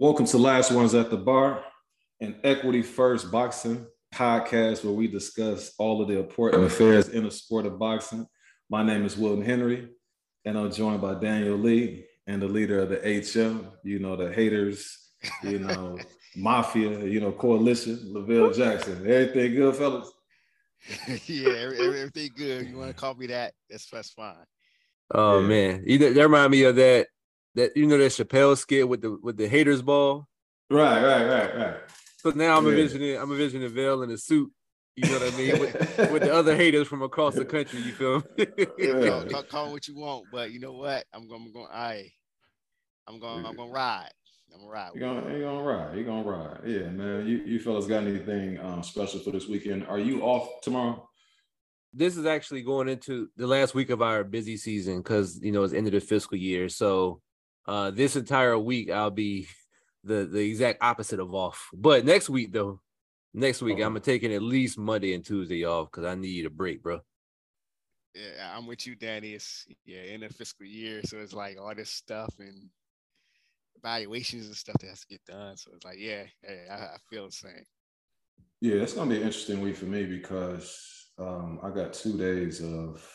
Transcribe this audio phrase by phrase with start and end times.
[0.00, 1.62] Welcome to Last Ones at the Bar,
[2.22, 7.30] an equity first boxing podcast where we discuss all of the important affairs in the
[7.30, 8.26] sport of boxing.
[8.70, 9.90] My name is Wilton Henry,
[10.46, 14.32] and I'm joined by Daniel Lee and the leader of the HM, you know, the
[14.32, 15.10] haters,
[15.42, 15.98] you know,
[16.34, 19.06] mafia, you know, coalition, Lavelle Jackson.
[19.06, 20.10] Everything good, fellas?
[21.26, 22.68] yeah, everything good.
[22.68, 23.52] You want to call me that?
[23.68, 24.46] That's that's fine.
[25.12, 25.46] Oh yeah.
[25.46, 27.08] man, you that remind me of that
[27.54, 30.28] that you know that Chappelle skit with the with the haters ball.
[30.70, 31.76] Right, right, right, right.
[32.18, 32.70] So now I'm yeah.
[32.70, 34.50] envisioning I'm envisioning Vail in a suit.
[34.96, 35.60] You know what I mean?
[35.60, 37.80] With, with the other haters from across the country.
[37.80, 38.46] You feel me?
[38.78, 39.08] yeah.
[39.08, 41.04] call, call, call, what you want, but you know what?
[41.12, 41.42] I'm going.
[41.46, 41.68] I'm going.
[41.72, 42.12] I.
[43.06, 43.46] I'm going.
[43.46, 44.10] I'm going to ride.
[44.52, 44.90] I'm gonna ride.
[44.94, 45.94] You're gonna, you're gonna ride.
[45.94, 46.60] You're gonna ride.
[46.66, 47.26] Yeah, man.
[47.26, 49.86] You you fellas got anything um, special for this weekend?
[49.86, 51.08] Are you off tomorrow?
[51.92, 55.62] This is actually going into the last week of our busy season because you know
[55.62, 56.68] it's end of the fiscal year.
[56.68, 57.20] So
[57.70, 59.46] uh this entire week I'll be
[60.02, 61.68] the the exact opposite of off.
[61.72, 62.80] But next week though,
[63.32, 63.84] next week oh.
[63.84, 67.00] I'm gonna taking at least Monday and Tuesday off because I need a break, bro.
[68.14, 69.34] Yeah, I'm with you, Danny.
[69.34, 72.68] It's yeah, in the fiscal year, so it's like all this stuff and
[73.76, 75.56] evaluations and stuff that has to get done.
[75.56, 77.64] So it's like, yeah, hey, I, I feel the same.
[78.60, 82.60] Yeah, it's gonna be an interesting week for me because um, I got two days
[82.60, 83.06] of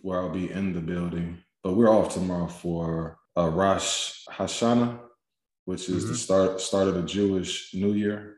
[0.00, 4.98] where I'll be in the building, but we're off tomorrow for uh, Rosh Hashanah,
[5.64, 6.12] which is mm-hmm.
[6.12, 8.36] the start start of the Jewish New Year.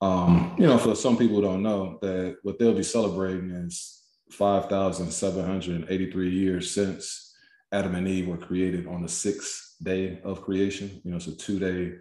[0.00, 4.02] Um, you know, for some people who don't know that what they'll be celebrating is
[4.32, 7.34] 5,783 years since
[7.70, 11.00] Adam and Eve were created on the sixth day of creation.
[11.04, 11.96] You know, it's a two day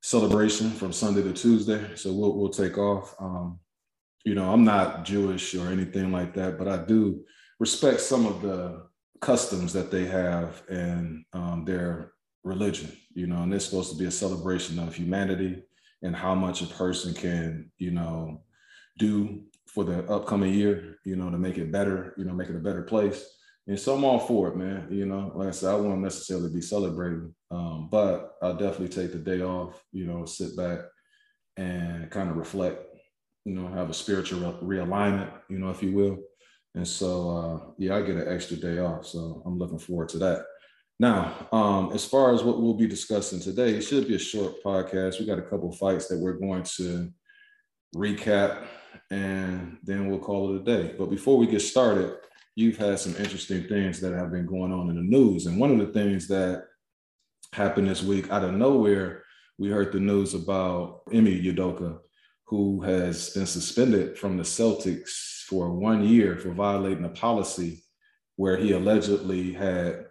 [0.00, 1.96] celebration from Sunday to Tuesday.
[1.96, 3.14] So we'll, we'll take off.
[3.18, 3.58] Um,
[4.24, 7.24] you know, I'm not Jewish or anything like that, but I do
[7.58, 8.86] respect some of the
[9.20, 12.12] customs that they have and um, their
[12.42, 15.62] religion, you know, and it's supposed to be a celebration of humanity
[16.02, 18.42] and how much a person can, you know,
[18.98, 22.56] do for the upcoming year, you know, to make it better, you know, make it
[22.56, 23.24] a better place.
[23.66, 24.86] And so I'm all for it, man.
[24.90, 29.12] You know, like I said, I won't necessarily be celebrating, um, but I'll definitely take
[29.12, 30.80] the day off, you know, sit back
[31.56, 32.84] and kind of reflect,
[33.44, 36.18] you know, have a spiritual realignment, you know, if you will.
[36.74, 39.06] And so, uh, yeah, I get an extra day off.
[39.06, 40.44] So I'm looking forward to that.
[41.00, 44.62] Now, um, as far as what we'll be discussing today, it should be a short
[44.64, 45.18] podcast.
[45.18, 47.12] We got a couple fights that we're going to
[47.96, 48.64] recap
[49.10, 50.94] and then we'll call it a day.
[50.96, 52.16] But before we get started,
[52.54, 55.46] you've had some interesting things that have been going on in the news.
[55.46, 56.64] And one of the things that
[57.52, 59.24] happened this week out of nowhere,
[59.58, 61.98] we heard the news about Ime Udoka,
[62.46, 67.82] who has been suspended from the Celtics for one year for violating a policy
[68.36, 70.06] where he allegedly had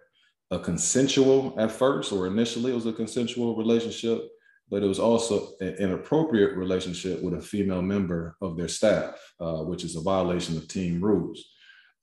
[0.50, 4.28] a consensual at first, or initially it was a consensual relationship,
[4.70, 9.62] but it was also an inappropriate relationship with a female member of their staff, uh,
[9.62, 11.44] which is a violation of team rules.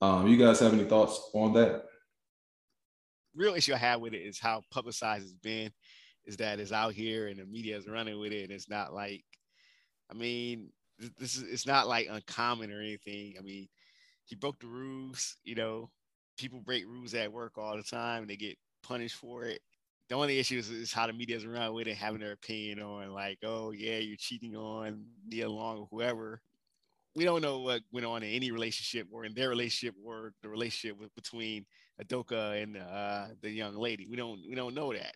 [0.00, 1.84] Um, you guys have any thoughts on that?
[3.34, 5.70] Real issue I have with it is how publicized it's been.
[6.24, 8.44] Is that it's out here and the media is running with it.
[8.44, 9.24] And it's not like,
[10.10, 10.68] I mean,
[11.18, 13.34] this is it's not like uncommon or anything.
[13.38, 13.68] I mean,
[14.24, 15.36] he broke the rules.
[15.44, 15.90] You know,
[16.38, 18.22] people break rules at work all the time.
[18.22, 19.60] And they get punished for it.
[20.08, 23.12] The only issue is, is how the media's around with it, having their opinion on
[23.12, 26.42] like, oh yeah, you're cheating on Nia Long or whoever
[27.14, 30.48] we don't know what went on in any relationship or in their relationship or the
[30.48, 31.66] relationship with, between
[32.02, 34.06] Udoka and uh, the young lady.
[34.08, 35.14] We don't we don't know that,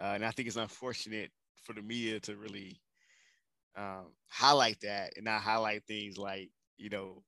[0.00, 1.30] uh, and I think it's unfortunate
[1.62, 2.80] for the media to really
[3.78, 7.22] um, highlight that and not highlight things like you know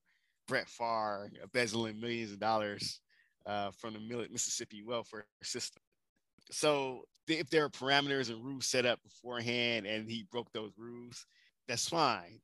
[0.47, 2.99] Brett Favre embezzling millions of dollars
[3.45, 5.81] uh, from the Mississippi welfare system.
[6.51, 11.25] So if there are parameters and rules set up beforehand and he broke those rules,
[11.67, 12.41] that's fine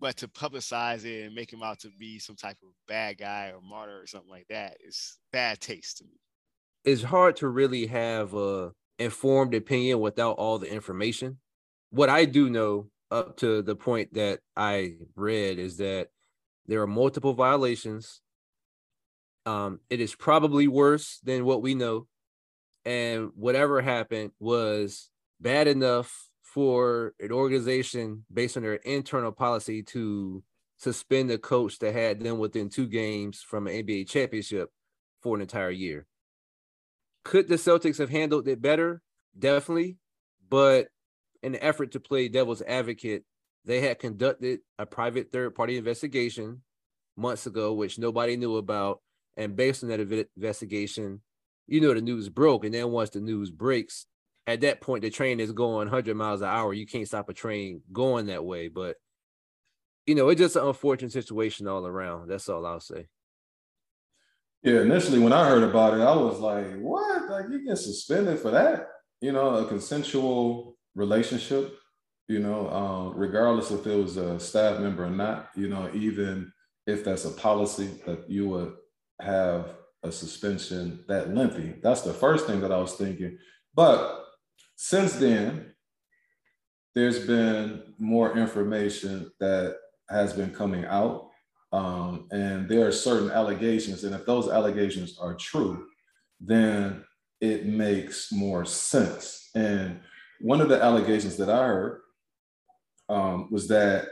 [0.00, 3.52] but to publicize it and make him out to be some type of bad guy
[3.54, 6.20] or martyr or something like that is bad taste to me.
[6.84, 11.38] It's hard to really have a informed opinion without all the information.
[11.90, 16.08] What I do know up to the point that I read is that
[16.66, 18.20] there are multiple violations.
[19.46, 22.06] Um, it is probably worse than what we know.
[22.84, 25.10] And whatever happened was
[25.40, 30.42] bad enough for an organization based on their internal policy to
[30.78, 34.70] suspend the coach that had them within two games from an NBA championship
[35.22, 36.06] for an entire year.
[37.24, 39.02] Could the Celtics have handled it better?
[39.38, 39.98] Definitely.
[40.48, 40.88] But
[41.42, 43.24] in the effort to play devil's advocate,
[43.64, 46.62] they had conducted a private third party investigation
[47.16, 49.00] months ago, which nobody knew about.
[49.36, 51.20] And based on that investigation,
[51.66, 52.64] you know, the news broke.
[52.64, 54.06] And then once the news breaks,
[54.46, 56.72] at that point the train is going 100 miles an hour.
[56.72, 58.68] You can't stop a train going that way.
[58.68, 58.96] But
[60.06, 62.28] you know, it's just an unfortunate situation all around.
[62.28, 63.08] That's all I'll say.
[64.62, 67.30] Yeah, initially when I heard about it, I was like, "What?
[67.30, 68.88] Like you get suspended for that?"
[69.20, 71.78] You know, a consensual relationship.
[72.28, 75.48] You know, um, regardless if it was a staff member or not.
[75.56, 76.52] You know, even
[76.86, 78.74] if that's a policy that you would
[79.20, 81.74] have a suspension that lengthy.
[81.82, 83.38] That's the first thing that I was thinking.
[83.74, 84.26] But
[84.76, 85.74] since then,
[86.94, 89.76] there's been more information that
[90.08, 91.30] has been coming out.
[91.72, 94.04] Um, and there are certain allegations.
[94.04, 95.86] And if those allegations are true,
[96.40, 97.04] then
[97.40, 99.50] it makes more sense.
[99.54, 100.00] And
[100.40, 102.00] one of the allegations that I heard
[103.08, 104.08] um, was that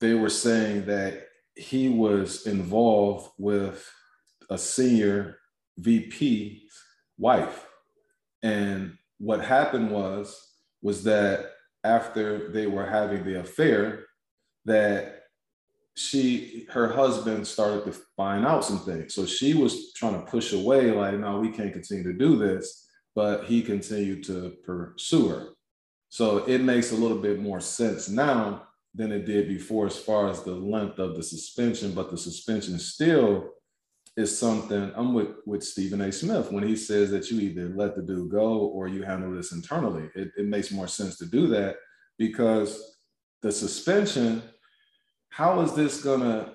[0.00, 3.88] they were saying that he was involved with
[4.50, 5.38] a senior
[5.78, 6.70] VP's
[7.18, 7.66] wife.
[8.42, 10.38] And what happened was,
[10.82, 11.52] was that
[11.84, 14.04] after they were having the affair,
[14.64, 15.22] that
[15.94, 19.14] she, her husband started to find out some things.
[19.14, 22.85] So she was trying to push away, like, no, we can't continue to do this.
[23.16, 25.48] But he continued to pursue her.
[26.08, 30.28] So it makes a little bit more sense now than it did before as far
[30.28, 33.50] as the length of the suspension, but the suspension still
[34.16, 36.10] is something I'm with with Stephen A.
[36.10, 39.52] Smith when he says that you either let the dude go or you handle this
[39.52, 40.08] internally.
[40.14, 41.76] It, it makes more sense to do that
[42.18, 42.96] because
[43.42, 44.42] the suspension,
[45.28, 46.54] how is this gonna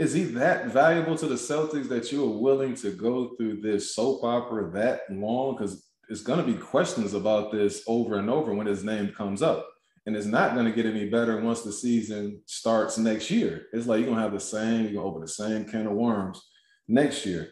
[0.00, 3.94] is he that valuable to the Celtics that you are willing to go through this
[3.94, 5.54] soap opera that long?
[5.54, 9.42] Because it's going to be questions about this over and over when his name comes
[9.42, 9.68] up.
[10.06, 13.66] And it's not going to get any better once the season starts next year.
[13.74, 15.86] It's like you're going to have the same, you're going to open the same can
[15.86, 16.40] of worms
[16.88, 17.50] next year.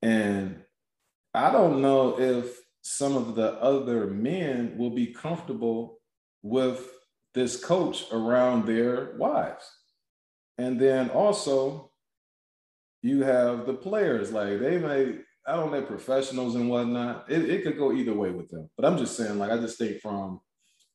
[0.00, 0.62] And
[1.34, 5.98] I don't know if some of the other men will be comfortable
[6.42, 6.88] with
[7.34, 9.68] this coach around their wives.
[10.58, 11.87] And then also,
[13.02, 17.26] you have the players, like they may, I don't know, professionals and whatnot.
[17.28, 18.68] It, it could go either way with them.
[18.76, 20.40] But I'm just saying, like, I just think from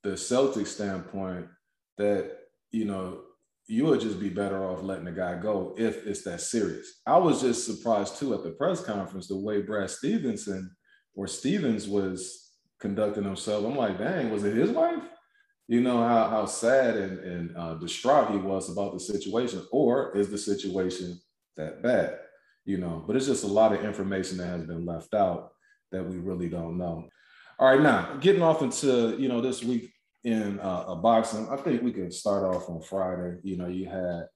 [0.04, 1.48] the Celtic standpoint
[1.98, 2.32] that,
[2.72, 3.22] you know,
[3.68, 7.00] you would just be better off letting the guy go if it's that serious.
[7.08, 10.70] I was just surprised too at the press conference the way Brad Stevenson
[11.16, 13.66] or Stevens was conducting himself.
[13.66, 15.04] I'm like, dang, was it his wife?
[15.70, 20.16] You know how how sad and, and uh, distraught he was about the situation, or
[20.18, 21.18] is the situation
[21.58, 22.20] that bad?
[22.66, 25.52] You know, but it's just a lot of information that has been left out
[25.92, 27.08] that we really don't know.
[27.60, 31.82] All right, now getting off into you know this week in uh, boxing, I think
[31.82, 33.40] we can start off on Friday.
[33.44, 34.28] You know, you had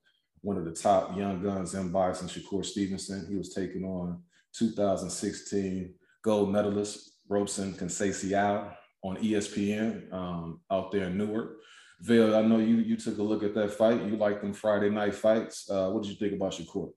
[0.42, 3.26] one of the top young guns in boxing, Shakur Stevenson.
[3.30, 4.22] He was taking on
[4.54, 5.94] 2016
[6.24, 8.72] gold medalist Robson Conceição
[9.04, 11.58] on ESPN um, out there in Newark.
[12.02, 14.04] Vale, I know you you took a look at that fight.
[14.04, 15.70] You like them Friday night fights.
[15.70, 16.92] Uh, what did you think about Shakur?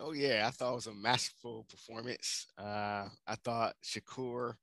[0.00, 2.46] Oh yeah, I thought it was a masterful performance.
[2.56, 4.54] Uh, I thought Shakur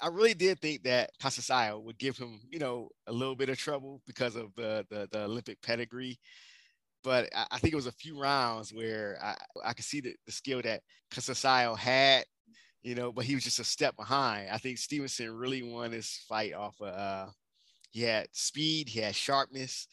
[0.00, 3.58] I really did think that Conceição would give him, you know, a little bit of
[3.58, 6.18] trouble because of the the, the Olympic pedigree.
[7.02, 10.32] But I, think it was a few rounds where I, I could see the, the
[10.32, 12.24] skill that Conceição had,
[12.82, 14.48] you know, but he was just a step behind.
[14.50, 17.26] I think Stevenson really won this fight off of uh,
[17.90, 19.86] he had speed, he had sharpness,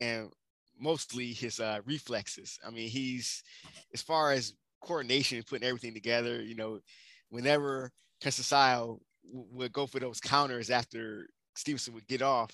[0.00, 0.30] and
[0.78, 2.58] mostly his uh, reflexes.
[2.66, 3.42] I mean, he's
[3.92, 6.80] as far as coordination and putting everything together, you know,
[7.30, 7.90] whenever
[8.22, 12.50] Conceição would go for those counters after Stevenson would get off.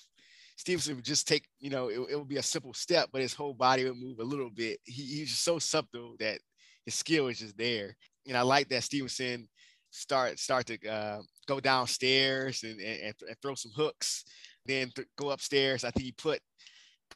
[0.57, 3.33] Stevenson would just take, you know, it, it would be a simple step, but his
[3.33, 4.79] whole body would move a little bit.
[4.83, 6.39] He, he's just so subtle that
[6.85, 7.95] his skill is just there.
[8.27, 9.47] And I like that Stevenson
[9.89, 14.23] start start to uh, go downstairs and, and, and, throw some hooks,
[14.65, 15.83] then th- go upstairs.
[15.83, 16.39] I think he put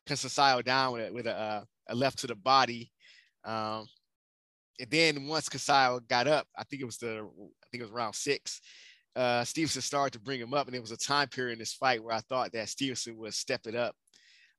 [0.07, 2.91] Conceição down with a, with a, uh, a, left to the body.
[3.43, 3.87] Um,
[4.79, 7.91] and then once Conceição got up, I think it was the I think it was
[7.91, 8.61] round six
[9.15, 11.73] uh, Stevenson started to bring him up, and there was a time period in this
[11.73, 13.95] fight where I thought that Stevenson would step it up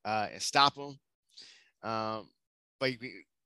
[0.05, 0.97] uh, and stop him.
[1.83, 2.28] Um,
[2.81, 2.99] but he,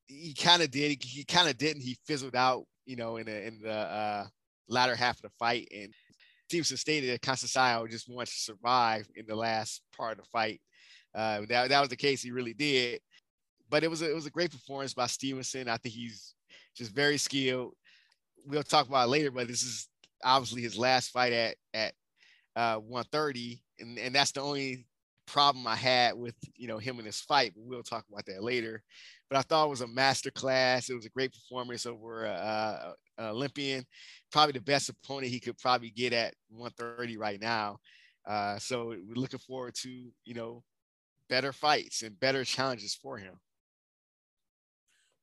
[0.06, 1.02] he kind of did.
[1.02, 1.82] He, he kind of didn't.
[1.82, 4.26] He fizzled out, you know, in the in the uh,
[4.68, 5.68] latter half of the fight.
[5.74, 5.92] And
[6.48, 10.60] Stevenson stated that Conceição just wanted to survive in the last part of the fight.
[11.14, 12.22] Uh, that, that was the case.
[12.22, 13.00] He really did.
[13.68, 15.68] But it was a, it was a great performance by Stevenson.
[15.68, 16.34] I think he's
[16.76, 17.74] just very skilled.
[18.44, 19.88] We'll talk about it later, but this is
[20.24, 21.94] obviously his last fight at at
[22.56, 24.86] uh, 130, and, and that's the only
[25.30, 28.82] problem I had with you know him in this fight, we'll talk about that later.
[29.28, 30.90] But I thought it was a master class.
[30.90, 33.84] It was a great performance over uh, Olympian,
[34.32, 37.78] probably the best opponent he could probably get at 130 right now.
[38.28, 39.88] Uh, so we're looking forward to
[40.24, 40.62] you know
[41.30, 43.34] better fights and better challenges for him.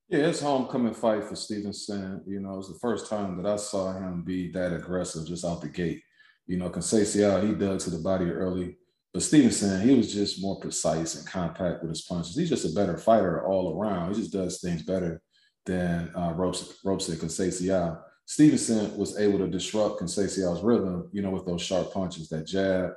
[0.10, 2.24] Yeah, it's homecoming fight for Stevenson.
[2.26, 5.44] You know, it was the first time that I saw him be that aggressive just
[5.44, 6.02] out the gate.
[6.48, 8.78] You know, Conceição, he dug to the body early.
[9.14, 12.38] But Stevenson, he was just more precise and compact with his punches.
[12.38, 14.14] He's just a better fighter all around.
[14.14, 15.22] He just does things better
[15.66, 18.00] than uh, Ropes, Robson Conceição.
[18.26, 22.92] Stevenson was able to disrupt Conceição's rhythm, you know, with those sharp punches, that jab.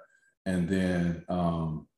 [0.46, 1.88] And then um,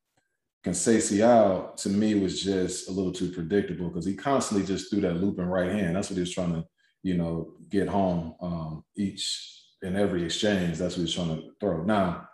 [0.64, 5.16] Conceição, to me, was just a little too predictable because he constantly just threw that
[5.16, 5.96] looping right hand.
[5.96, 6.64] That's what he was trying to,
[7.02, 10.78] you know, get home um, each and every exchange.
[10.78, 11.82] That's what he was trying to throw.
[11.82, 12.28] Now,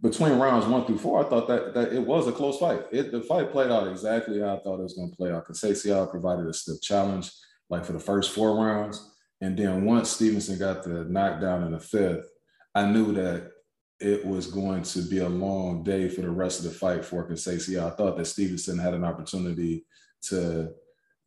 [0.00, 2.82] between rounds one through four, I thought that, that it was a close fight.
[2.90, 5.46] It, the fight played out exactly how I thought it was going to play out.
[5.46, 7.30] Conceição provided a stiff challenge,
[7.70, 9.14] like for the first four rounds.
[9.40, 12.28] And then once Stevenson got the knockdown in the fifth,
[12.74, 13.50] I knew that
[14.00, 17.28] it was going to be a long day for the rest of the fight for
[17.28, 17.84] Conceição.
[17.84, 19.84] I thought that Stevenson had an opportunity
[20.22, 20.70] to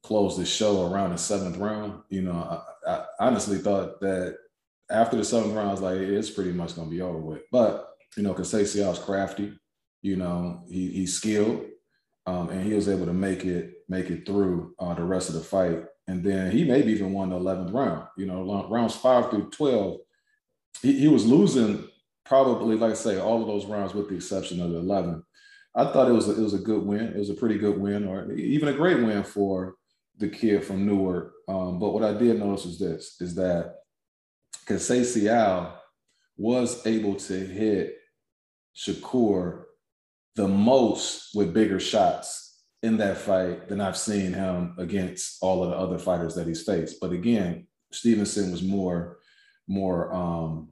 [0.03, 2.01] close the show around the seventh round.
[2.09, 4.37] You know, I, I honestly thought that
[4.89, 7.41] after the seventh round, I was like, it's pretty much going to be over with.
[7.51, 9.53] But you know, Conceição was crafty.
[10.01, 11.65] You know, he, he's skilled,
[12.25, 15.35] um, and he was able to make it make it through uh, the rest of
[15.35, 15.83] the fight.
[16.07, 18.07] And then he maybe even won the eleventh round.
[18.17, 19.99] You know, rounds five through twelve,
[20.81, 21.87] he, he was losing
[22.25, 25.23] probably, like I say, all of those rounds with the exception of the eleven.
[25.75, 27.07] I thought it was a, it was a good win.
[27.07, 29.75] It was a pretty good win, or even a great win for
[30.17, 31.33] the kid from Newark.
[31.47, 33.75] Um, but what I did notice was this: is that
[34.65, 35.73] Conceição
[36.37, 37.97] was able to hit
[38.75, 39.63] Shakur
[40.35, 45.69] the most with bigger shots in that fight than I've seen him against all of
[45.69, 46.99] the other fighters that he's faced.
[46.99, 49.19] But again, Stevenson was more
[49.67, 50.70] more um,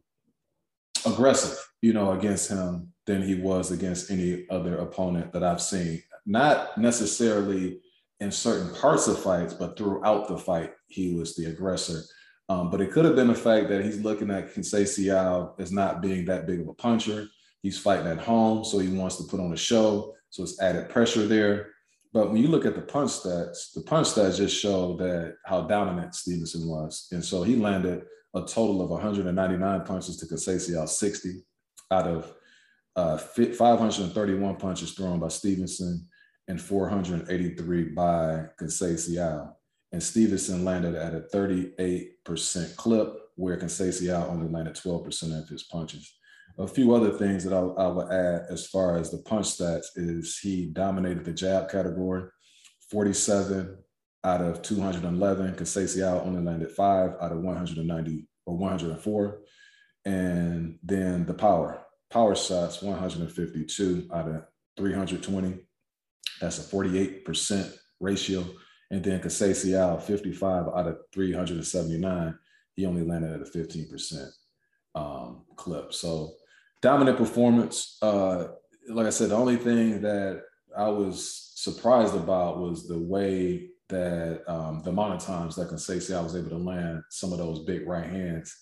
[1.06, 6.02] aggressive, you know, against him than he was against any other opponent that I've seen.
[6.26, 7.80] Not necessarily
[8.20, 12.02] in certain parts of fights, but throughout the fight, he was the aggressor.
[12.50, 16.02] Um, but it could have been the fact that he's looking at Conceição as not
[16.02, 17.28] being that big of a puncher.
[17.62, 20.16] He's fighting at home, so he wants to put on a show.
[20.30, 21.72] So it's added pressure there.
[22.12, 25.62] But when you look at the punch stats, the punch stats just show that how
[25.62, 27.08] dominant Stevenson was.
[27.12, 28.04] And so he landed
[28.36, 31.44] a total of 199 punches to Conceição 60
[31.92, 32.34] out of
[32.96, 36.08] uh, 531 punches thrown by Stevenson
[36.48, 39.54] and 483 by Conceição.
[39.92, 46.20] And Stevenson landed at a 38% clip, where Conceição only landed 12% of his punches
[46.60, 49.88] a few other things that I, I would add as far as the punch stats
[49.96, 52.30] is he dominated the jab category,
[52.92, 53.78] 47
[54.24, 55.56] out of 211.
[55.56, 59.42] Conceição only landed five out of 190 or 104.
[60.06, 64.46] And then the power, power shots, 152 out of
[64.78, 65.60] 320.
[66.42, 68.46] That's a 48% ratio.
[68.92, 72.40] And then Conceição, 55 out of 379.
[72.76, 74.30] He only landed at a 15%
[74.96, 75.94] um, clip.
[75.94, 76.34] So
[76.82, 77.98] dominant performance.
[78.02, 78.48] Uh,
[78.90, 80.42] like I said, the only thing that
[80.76, 85.78] I was surprised about was the way that um, the amount of times that can
[85.78, 88.56] say i was able to land some of those big right hands.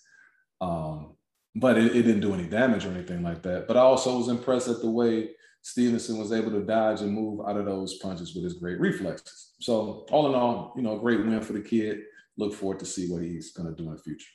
[0.60, 1.16] Um,
[1.54, 3.66] but it, it, didn't do any damage or anything like that.
[3.68, 5.30] But I also was impressed at the way
[5.62, 9.52] Stevenson was able to dodge and move out of those punches with his great reflexes.
[9.60, 12.00] So all in all, you know, a great win for the kid.
[12.36, 14.28] Look forward to see what he's going to do in the future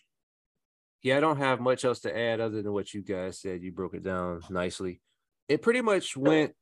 [1.04, 3.62] yeah, I don't have much else to add other than what you guys said.
[3.62, 5.02] You broke it down nicely.
[5.50, 6.54] It pretty much went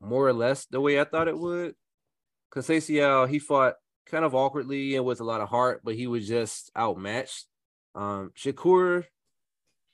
[0.00, 1.74] more or less the way I thought it would.
[2.54, 3.74] Conceição, he fought
[4.06, 7.46] kind of awkwardly and with a lot of heart, but he was just outmatched.
[7.94, 9.04] Um, Shakur,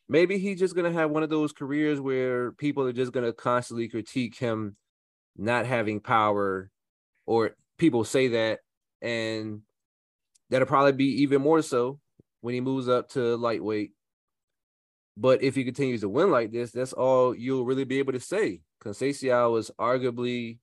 [0.08, 3.88] maybe he's just gonna have one of those careers where people are just gonna constantly
[3.88, 4.76] critique him
[5.36, 6.70] not having power,
[7.26, 8.60] or people say that,
[9.02, 9.60] and
[10.50, 12.00] that'll probably be even more so
[12.40, 13.92] when he moves up to lightweight.
[15.16, 18.20] But if he continues to win like this, that's all you'll really be able to
[18.20, 18.60] say.
[18.82, 20.58] Conceição was arguably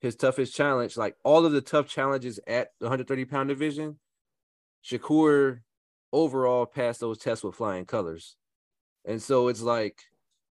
[0.00, 0.96] his toughest challenge.
[0.96, 3.98] Like all of the tough challenges at the 130 pound division,
[4.84, 5.60] Shakur
[6.12, 8.36] overall passed those tests with flying colors.
[9.04, 10.00] And so it's like,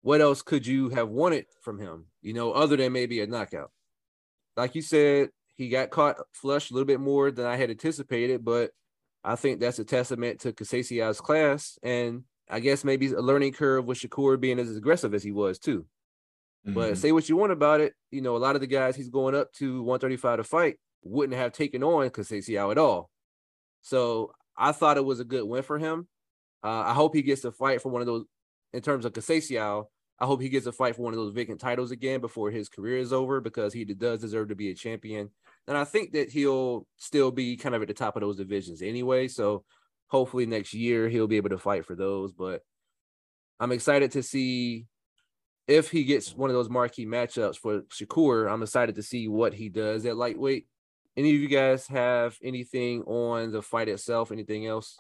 [0.02, 3.70] what else could you have wanted from him, you know, other than maybe a knockout?
[4.56, 8.44] Like you said, he got caught flush a little bit more than I had anticipated,
[8.44, 8.70] but
[9.24, 13.84] I think that's a testament to Conceição's class, and I guess maybe a learning curve
[13.84, 15.84] with Shakur being as aggressive as he was too.
[16.68, 16.78] Mm-hmm.
[16.78, 19.08] But say what you want about it, you know, a lot of the guys he's
[19.08, 23.10] going up to 135 to fight wouldn't have taken on Conceição at all.
[23.82, 26.08] So I thought it was a good win for him.
[26.62, 28.24] Uh, I hope he gets a fight for one of those
[28.72, 29.86] in terms of Conceição.
[30.20, 32.68] I hope he gets a fight for one of those vacant titles again before his
[32.68, 35.30] career is over because he does deserve to be a champion.
[35.68, 38.82] And I think that he'll still be kind of at the top of those divisions
[38.82, 39.28] anyway.
[39.28, 39.64] So
[40.08, 42.32] hopefully next year he'll be able to fight for those.
[42.32, 42.62] But
[43.60, 44.86] I'm excited to see
[45.68, 48.50] if he gets one of those marquee matchups for Shakur.
[48.50, 50.66] I'm excited to see what he does at lightweight.
[51.16, 54.32] Any of you guys have anything on the fight itself?
[54.32, 54.98] Anything else?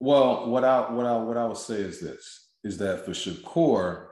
[0.00, 4.06] Well, what I what I what I would say is this: is that for Shakur,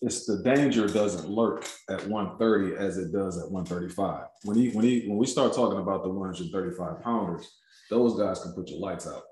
[0.00, 4.26] it's the danger doesn't lurk at 130 as it does at 135.
[4.44, 7.48] When he when he when we start talking about the 135 pounders,
[7.88, 9.22] those guys can put your lights out.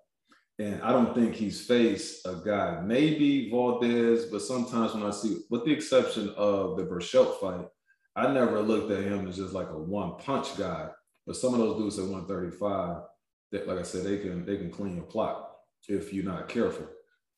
[0.60, 5.38] And I don't think he's faced a guy, maybe Valdez, but sometimes when I see,
[5.48, 7.66] with the exception of the Berchelt fight,
[8.14, 10.90] I never looked at him as just like a one punch guy.
[11.26, 13.02] But some of those dudes at 135,
[13.52, 15.50] that like I said, they can they can clean your plot
[15.88, 16.86] if you're not careful.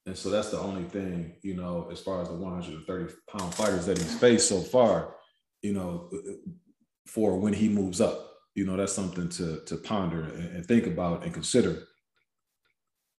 [0.07, 3.87] And so that's the only thing, you know, as far as the 130 pound fighters
[3.87, 5.15] that he's faced so far,
[5.63, 6.11] you know,
[7.07, 8.31] for when he moves up.
[8.57, 11.85] You know, that's something to to ponder and, and think about and consider.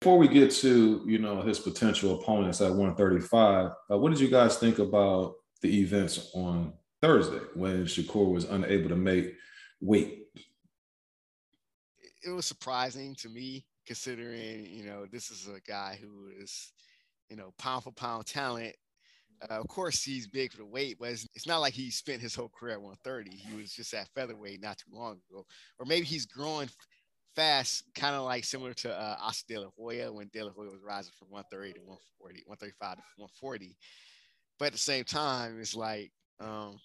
[0.04, 4.28] Before we get to, you know, his potential opponents at 135, uh, what did you
[4.28, 9.36] guys think about the events on Thursday when Shakur was unable to make
[9.80, 10.28] weight?
[12.22, 16.74] It was surprising to me considering you know this is a guy who is
[17.30, 18.76] you know pound for pound talent.
[19.50, 22.22] Uh, of course, he's big for the weight, but it's, it's, not like he spent
[22.22, 23.32] his whole career at 130.
[23.32, 25.46] He was just at featherweight not too long ago,
[25.80, 26.70] or maybe he's growing
[27.36, 30.70] fast, kind of like similar to uh, Oscar De La Hoya when De La Hoya
[30.70, 33.78] was rising from 130 to 140, 135 to 140.
[34.60, 36.80] But at the same time, it's like um,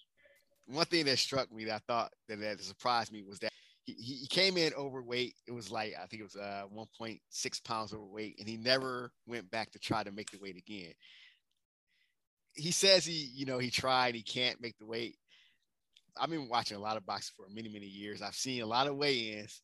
[0.67, 3.51] one thing that struck me that I thought that, that surprised me was that
[3.85, 5.33] he, he came in overweight.
[5.47, 9.49] It was like I think it was uh 1.6 pounds overweight, and he never went
[9.51, 10.93] back to try to make the weight again.
[12.53, 15.15] He says he, you know, he tried, he can't make the weight.
[16.19, 18.21] I've been watching a lot of boxing for many, many years.
[18.21, 19.61] I've seen a lot of weigh-ins.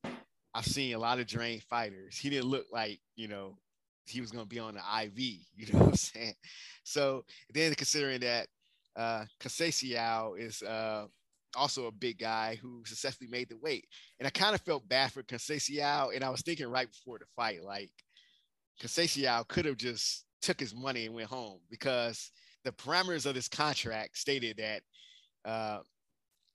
[0.55, 2.17] I've seen a lot of drained fighters.
[2.17, 3.57] He didn't look like, you know,
[4.05, 5.17] he was going to be on the IV.
[5.55, 6.35] You know what I'm saying?
[6.83, 8.47] So then considering that
[8.95, 11.07] uh Conceição is uh
[11.55, 13.85] also a big guy who successfully made the weight.
[14.19, 16.15] And I kind of felt bad for Conceição.
[16.15, 17.91] And I was thinking right before the fight, like
[18.81, 22.31] Conceição could have just took his money and went home because
[22.63, 24.81] the parameters of this contract stated that
[25.49, 25.79] uh,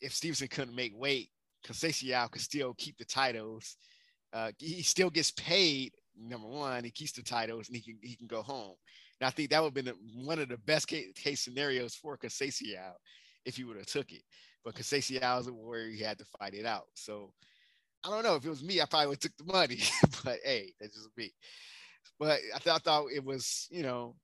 [0.00, 1.28] if Stevenson couldn't make weight,
[1.66, 3.76] Conceição could still keep the titles.
[4.32, 5.92] Uh, he still gets paid.
[6.16, 8.74] Number one, he keeps the titles and he can he can go home.
[9.20, 12.16] And I think that would have been one of the best case, case scenarios for
[12.16, 12.92] Conceição
[13.44, 14.22] if he would have took it.
[14.64, 16.86] But Conceição was a warrior, he had to fight it out.
[16.94, 17.32] So
[18.04, 18.36] I don't know.
[18.36, 19.80] If it was me, I probably would have took the money.
[20.24, 21.32] but hey, that's just me.
[22.18, 24.14] But I, th- I thought it was, you know,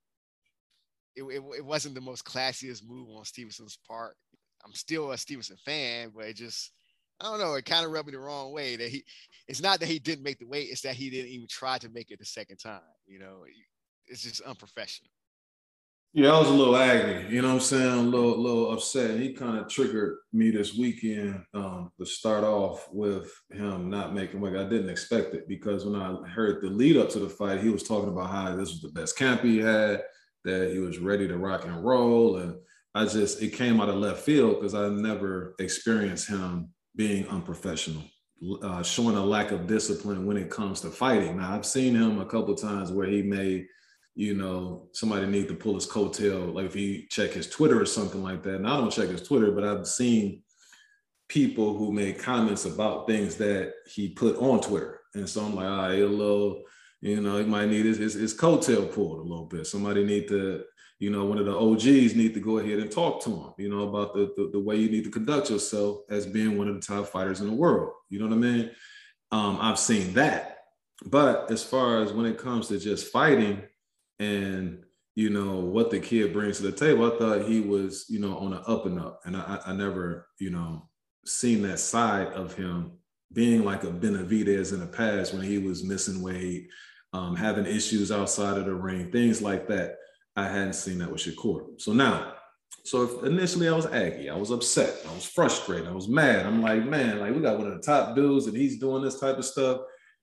[1.14, 4.16] it, it, it wasn't the most classiest move on Stevenson's part.
[4.64, 6.73] I'm still a Stevenson fan, but it just
[7.20, 7.55] I don't know.
[7.55, 9.05] It kind of rubbed me the wrong way that he.
[9.48, 11.88] It's not that he didn't make the weight; it's that he didn't even try to
[11.88, 12.81] make it the second time.
[13.07, 13.44] You know,
[14.07, 15.11] it's just unprofessional.
[16.16, 17.92] Yeah, I was a little agony, you know what I'm saying?
[17.92, 19.20] A little, little upset.
[19.20, 24.40] He kind of triggered me this weekend um, to start off with him not making
[24.40, 24.57] weight.
[24.57, 27.68] I didn't expect it because when I heard the lead up to the fight, he
[27.68, 30.05] was talking about how this was the best camp he had,
[30.44, 32.38] that he was ready to rock and roll.
[32.38, 32.57] And
[32.94, 38.02] I just, it came out of left field because I never experienced him being unprofessional,
[38.62, 41.37] uh, showing a lack of discipline when it comes to fighting.
[41.37, 43.66] Now, I've seen him a couple times where he made
[44.16, 47.85] you know, somebody need to pull his coattail, like if he check his Twitter or
[47.85, 48.54] something like that.
[48.56, 50.42] And I don't check his Twitter, but I've seen
[51.28, 55.00] people who made comments about things that he put on Twitter.
[55.14, 56.62] And so I'm like, all right, a little,
[57.02, 59.66] you know, he might need his, his, his coattail pulled a little bit.
[59.66, 60.64] Somebody need to,
[60.98, 63.68] you know, one of the OGs need to go ahead and talk to him, you
[63.68, 66.74] know, about the, the, the way you need to conduct yourself as being one of
[66.74, 67.92] the top fighters in the world.
[68.09, 68.70] You know what I mean?
[69.30, 70.59] Um, I've seen that.
[71.04, 73.62] But as far as when it comes to just fighting,
[74.18, 74.82] and
[75.14, 77.11] you know what the kid brings to the table.
[77.11, 80.28] I thought he was, you know, on an up and up, and I, I never,
[80.38, 80.88] you know,
[81.24, 82.92] seen that side of him
[83.32, 86.68] being like a Benavidez in the past when he was missing weight,
[87.12, 89.96] um, having issues outside of the ring, things like that.
[90.37, 91.81] I hadn't seen that with Shakur.
[91.81, 92.35] So now,
[92.85, 96.46] so initially I was aggy, I was upset, I was frustrated, I was mad.
[96.46, 99.18] I'm like, man, like we got one of the top dudes, and he's doing this
[99.18, 99.81] type of stuff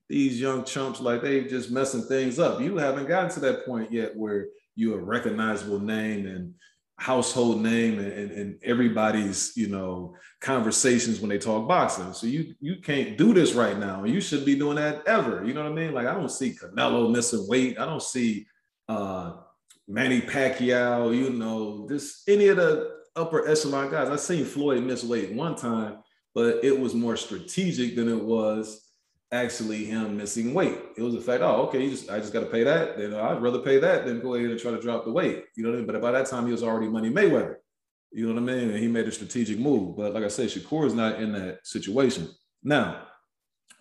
[0.08, 2.60] these young chumps like they just messing things up.
[2.60, 6.54] You haven't gotten to that point yet where you're a recognizable name and
[6.96, 12.12] household name and, and, everybody's you know conversations when they talk boxing.
[12.12, 14.04] So you you can't do this right now.
[14.04, 15.44] You should be doing that ever.
[15.44, 15.92] You know what I mean?
[15.92, 17.78] Like I don't see Canelo missing weight.
[17.78, 18.46] I don't see
[18.88, 19.32] uh
[19.86, 21.16] Manny Pacquiao.
[21.16, 24.08] You know this any of the upper echelon guys.
[24.08, 25.98] I seen Floyd miss weight one time,
[26.34, 28.80] but it was more strategic than it was
[29.32, 30.78] actually him missing weight.
[30.96, 32.96] It was the fact, oh, okay, just, I just got to pay that.
[32.96, 35.44] Then I'd rather pay that than go ahead and try to drop the weight.
[35.56, 35.86] You know what I mean?
[35.86, 37.56] But by that time, he was already Money Mayweather.
[38.12, 38.70] You know what I mean?
[38.70, 39.96] And he made a strategic move.
[39.96, 42.28] But like I said, Shakur is not in that situation.
[42.62, 43.06] Now,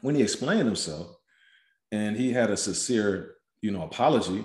[0.01, 1.15] when he explained himself
[1.91, 4.43] and he had a sincere, you know, apology,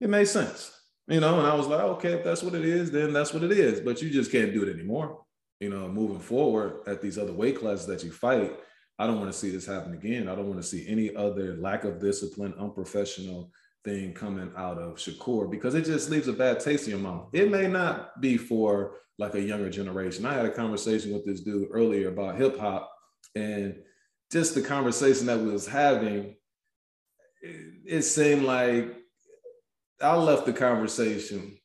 [0.00, 0.72] it made sense.
[1.08, 3.44] You know, and I was like, okay, if that's what it is, then that's what
[3.44, 3.80] it is.
[3.80, 5.22] But you just can't do it anymore.
[5.60, 8.52] You know, moving forward at these other weight classes that you fight,
[8.98, 10.28] I don't want to see this happen again.
[10.28, 13.52] I don't want to see any other lack of discipline, unprofessional
[13.84, 17.28] thing coming out of Shakur because it just leaves a bad taste in your mouth.
[17.32, 20.26] It may not be for like a younger generation.
[20.26, 22.92] I had a conversation with this dude earlier about hip hop
[23.34, 23.76] and
[24.32, 26.36] just the conversation that we was having,
[27.42, 28.96] it, it seemed like
[30.00, 31.58] I left the conversation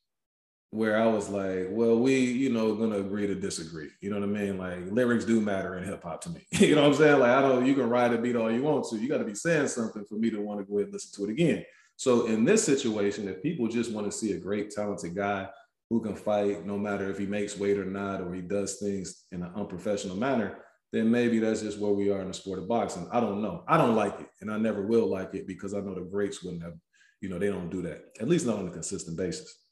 [0.70, 3.90] where I was like, well, we, you know, gonna agree to disagree.
[4.00, 4.58] You know what I mean?
[4.58, 6.46] Like lyrics do matter in hip hop to me.
[6.52, 7.20] you know what I'm saying?
[7.20, 8.96] Like I don't, you can ride a beat all you want to.
[8.96, 11.12] You got to be saying something for me to want to go ahead and listen
[11.16, 11.64] to it again.
[11.96, 15.48] So in this situation, if people just want to see a great, talented guy
[15.90, 19.24] who can fight, no matter if he makes weight or not, or he does things
[19.30, 20.56] in an unprofessional manner,
[20.90, 23.06] then maybe that's just where we are in the sport of boxing.
[23.12, 23.62] I don't know.
[23.68, 26.42] I don't like it, and I never will like it because I know the greats
[26.42, 26.74] wouldn't have.
[27.22, 28.02] You know, they don't do that.
[28.20, 29.62] At least not on a consistent basis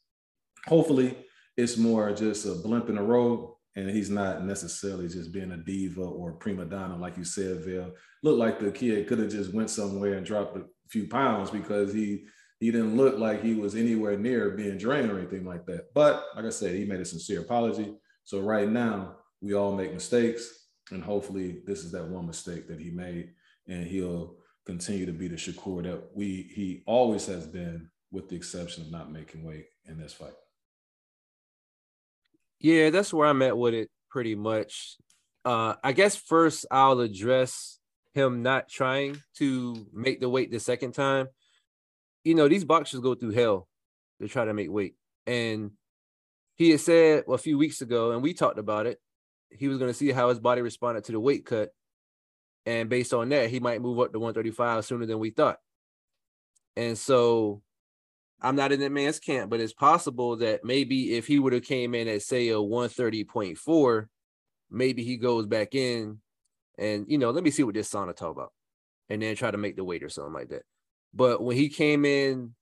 [0.67, 1.17] hopefully
[1.57, 5.57] it's more just a blimp in the road and he's not necessarily just being a
[5.57, 7.91] diva or prima donna like you said Vail.
[8.23, 11.93] Looked like the kid could have just went somewhere and dropped a few pounds because
[11.93, 12.25] he
[12.59, 15.91] he didn't look like he was anywhere near being drained or anything like that.
[15.95, 17.95] But like I said, he made a sincere apology.
[18.23, 22.79] So right now we all make mistakes, and hopefully this is that one mistake that
[22.79, 23.31] he made,
[23.67, 24.35] and he'll
[24.65, 28.91] continue to be the Shakur that we he always has been, with the exception of
[28.91, 30.33] not making weight in this fight.
[32.59, 34.97] Yeah, that's where I'm at with it pretty much.
[35.43, 37.79] Uh, I guess first I'll address
[38.13, 41.27] him not trying to make the weight the second time.
[42.23, 43.67] You know, these boxers go through hell
[44.21, 44.95] to try to make weight.
[45.25, 45.71] And
[46.55, 48.99] he had said well, a few weeks ago, and we talked about it,
[49.49, 51.69] he was going to see how his body responded to the weight cut.
[52.65, 55.59] And based on that, he might move up to 135 sooner than we thought.
[56.75, 57.61] And so
[58.41, 61.63] I'm not in that man's camp, but it's possible that maybe if he would have
[61.63, 64.07] came in at say a 130.4,
[64.69, 66.19] maybe he goes back in
[66.77, 68.51] and you know, let me see what this sauna talk about,
[69.09, 70.63] and then try to make the weight or something like that.
[71.13, 72.55] But when he came in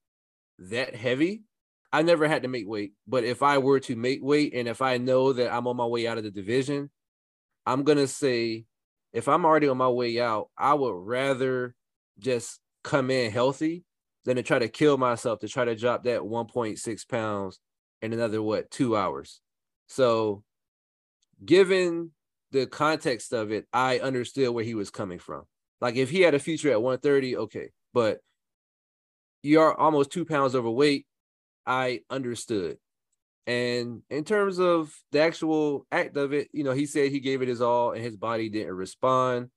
[0.58, 1.44] that heavy,
[1.92, 2.94] I never had to make weight.
[3.08, 5.86] But if I were to make weight and if I know that I'm on my
[5.86, 6.90] way out of the division,
[7.66, 8.66] I'm gonna say
[9.14, 11.76] if I'm already on my way out, I would rather
[12.20, 13.84] just come in healthy
[14.26, 17.60] than to try to kill myself to try to drop that 1.6 pounds
[18.02, 19.42] in another what two hours.
[19.88, 20.44] So,
[21.44, 22.12] given
[22.52, 25.44] the context of it, I understood where he was coming from.
[25.82, 28.20] Like if he had a future at 130, okay, but
[29.42, 31.06] you're almost two pounds overweight.
[31.66, 32.78] I understood.
[33.50, 37.42] And in terms of the actual act of it, you know, he said he gave
[37.42, 39.50] it his all and his body didn't respond.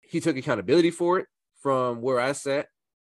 [0.00, 1.26] He took accountability for it
[1.60, 2.68] from where I sat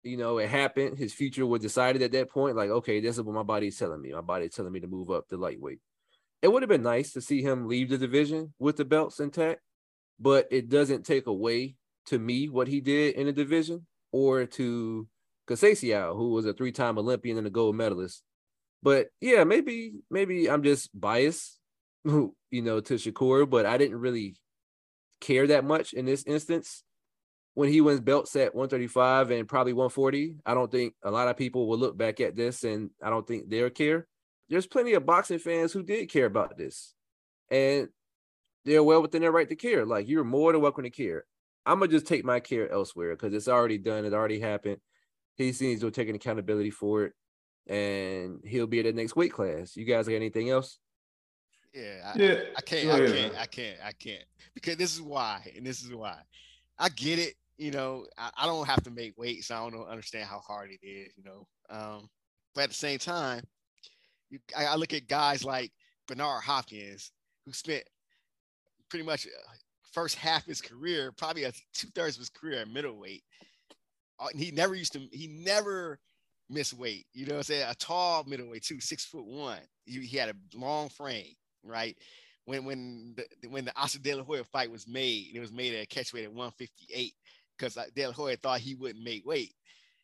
[0.03, 0.97] you know, it happened.
[0.97, 2.55] His future was decided at that point.
[2.55, 4.11] Like, okay, this is what my body's telling me.
[4.11, 5.79] My body's telling me to move up to lightweight.
[6.41, 9.61] It would have been nice to see him leave the division with the belts intact,
[10.19, 15.07] but it doesn't take away to me what he did in the division or to
[15.47, 18.23] Conceição, who was a three-time Olympian and a gold medalist.
[18.83, 21.57] But yeah, maybe maybe I'm just biased,
[22.05, 24.35] you know, to Shakur, but I didn't really
[25.21, 26.83] care that much in this instance
[27.55, 31.37] when he wins belts at 135 and probably 140, I don't think a lot of
[31.37, 34.07] people will look back at this and I don't think they'll care.
[34.49, 36.93] There's plenty of boxing fans who did care about this.
[37.49, 37.89] And
[38.65, 39.85] they're well within their right to care.
[39.85, 41.25] Like you're more than welcome to care.
[41.65, 44.77] I'm gonna just take my care elsewhere because it's already done, it already happened.
[45.35, 47.13] He seems to have taken accountability for it,
[47.67, 49.75] and he'll be at the next weight class.
[49.75, 50.79] You guys got anything else?
[51.73, 52.39] Yeah, I, yeah.
[52.55, 54.25] I can't, I can't, I can't, I can't.
[54.53, 56.17] Because this is why, and this is why.
[56.77, 59.87] I get it you know, I, I, don't have to make weight, so I don't
[59.87, 61.47] understand how hard it is, you know.
[61.69, 62.09] Um,
[62.55, 63.43] but at the same time,
[64.29, 65.71] you, I, I, look at guys like
[66.07, 67.11] Bernard Hopkins,
[67.45, 67.83] who spent
[68.89, 69.53] pretty much uh,
[69.91, 73.23] first half his career, probably two thirds of his career at middleweight.
[74.19, 75.99] Uh, he never used to, he never
[76.49, 77.05] miss weight.
[77.13, 77.67] You know what I'm saying?
[77.69, 79.59] A tall middleweight too, six foot one.
[79.85, 81.97] He, he had a long frame, right?
[82.45, 85.73] When when the when the Oscar De La Hoya fight was made, it was made
[85.73, 87.13] at catch weight at 158
[87.57, 89.53] because uh, De La Hoya thought he wouldn't make weight.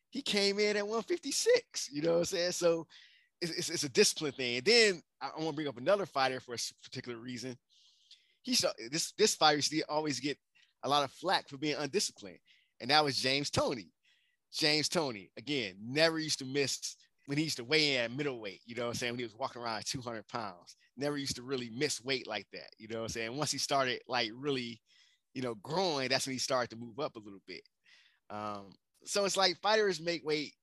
[0.10, 1.90] He came in at 156.
[1.92, 2.52] You know what I'm saying?
[2.54, 2.88] So
[3.42, 4.58] it's, it's, it's a discipline thing.
[4.58, 7.58] And then I, I want to bring up another fighter for a particular reason.
[8.42, 10.38] He saw this this fighter used to always get
[10.84, 12.40] a lot of flack for being undisciplined,
[12.80, 13.92] and that was James Toney.
[14.52, 16.96] James Toney, again, never used to miss
[17.30, 19.14] when he used to weigh in at middleweight, you know what I'm saying?
[19.14, 22.72] When he was walking around 200 pounds, never used to really miss weight like that,
[22.80, 23.38] you know what I'm saying?
[23.38, 24.82] Once he started like really,
[25.36, 27.62] you know, growing, that's when he started to move up a little bit.
[28.32, 28.72] Um,
[29.06, 30.54] so it's like fighters make weight.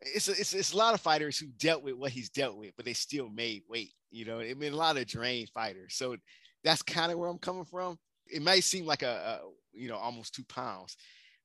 [0.00, 2.72] It's a, it's, it's a lot of fighters who dealt with what he's dealt with,
[2.76, 5.94] but they still made weight, you know, I mean, a lot of drained fighters.
[5.94, 6.16] So
[6.64, 7.98] that's kind of where I'm coming from.
[8.26, 10.96] It might seem like a, a you know, almost two pounds,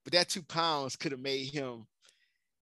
[0.02, 1.86] but that two pounds could have made him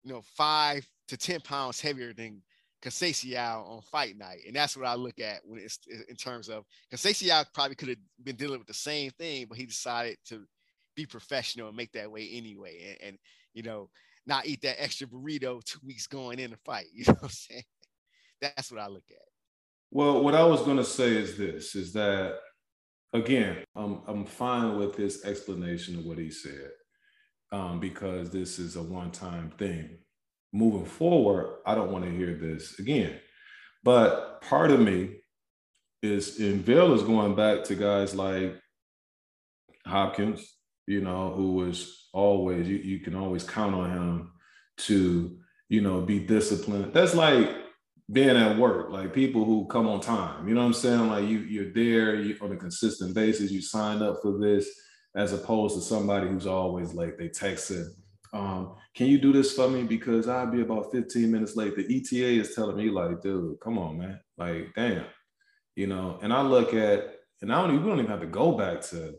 [0.03, 2.41] you know, five to 10 pounds heavier than
[2.81, 4.39] Conceição on fight night.
[4.47, 7.97] And that's what I look at when it's in terms of Conceição probably could have
[8.23, 10.45] been dealing with the same thing, but he decided to
[10.95, 12.97] be professional and make that way anyway.
[13.01, 13.17] And, and
[13.53, 13.89] you know,
[14.25, 16.85] not eat that extra burrito two weeks going in the fight.
[16.93, 17.63] You know what I'm saying?
[18.41, 19.17] That's what I look at.
[19.91, 22.37] Well, what I was going to say is this is that
[23.11, 26.69] again, I'm I'm fine with this explanation of what he said
[27.51, 29.97] um, because this is a one time thing.
[30.51, 33.19] Moving forward, I don't want to hear this again.
[33.83, 35.21] But part of me
[36.01, 38.55] is in Vail is going back to guys like
[39.85, 40.55] Hopkins,
[40.87, 44.31] you know, who was always, you, you can always count on him
[44.77, 45.37] to,
[45.69, 46.93] you know, be disciplined.
[46.93, 47.49] That's like
[48.11, 50.47] being at work, like people who come on time.
[50.47, 51.07] You know what I'm saying?
[51.09, 53.51] Like you, you're there you, on a consistent basis.
[53.51, 54.67] You signed up for this
[55.15, 57.17] as opposed to somebody who's always late.
[57.17, 57.87] They text it,
[58.33, 59.83] um, can you do this for me?
[59.83, 61.75] Because I'll be about 15 minutes late.
[61.75, 64.19] The ETA is telling me, like, dude, come on, man.
[64.37, 65.05] Like, damn.
[65.75, 68.27] You know, and I look at, and I don't even, we don't even have to
[68.27, 69.15] go back to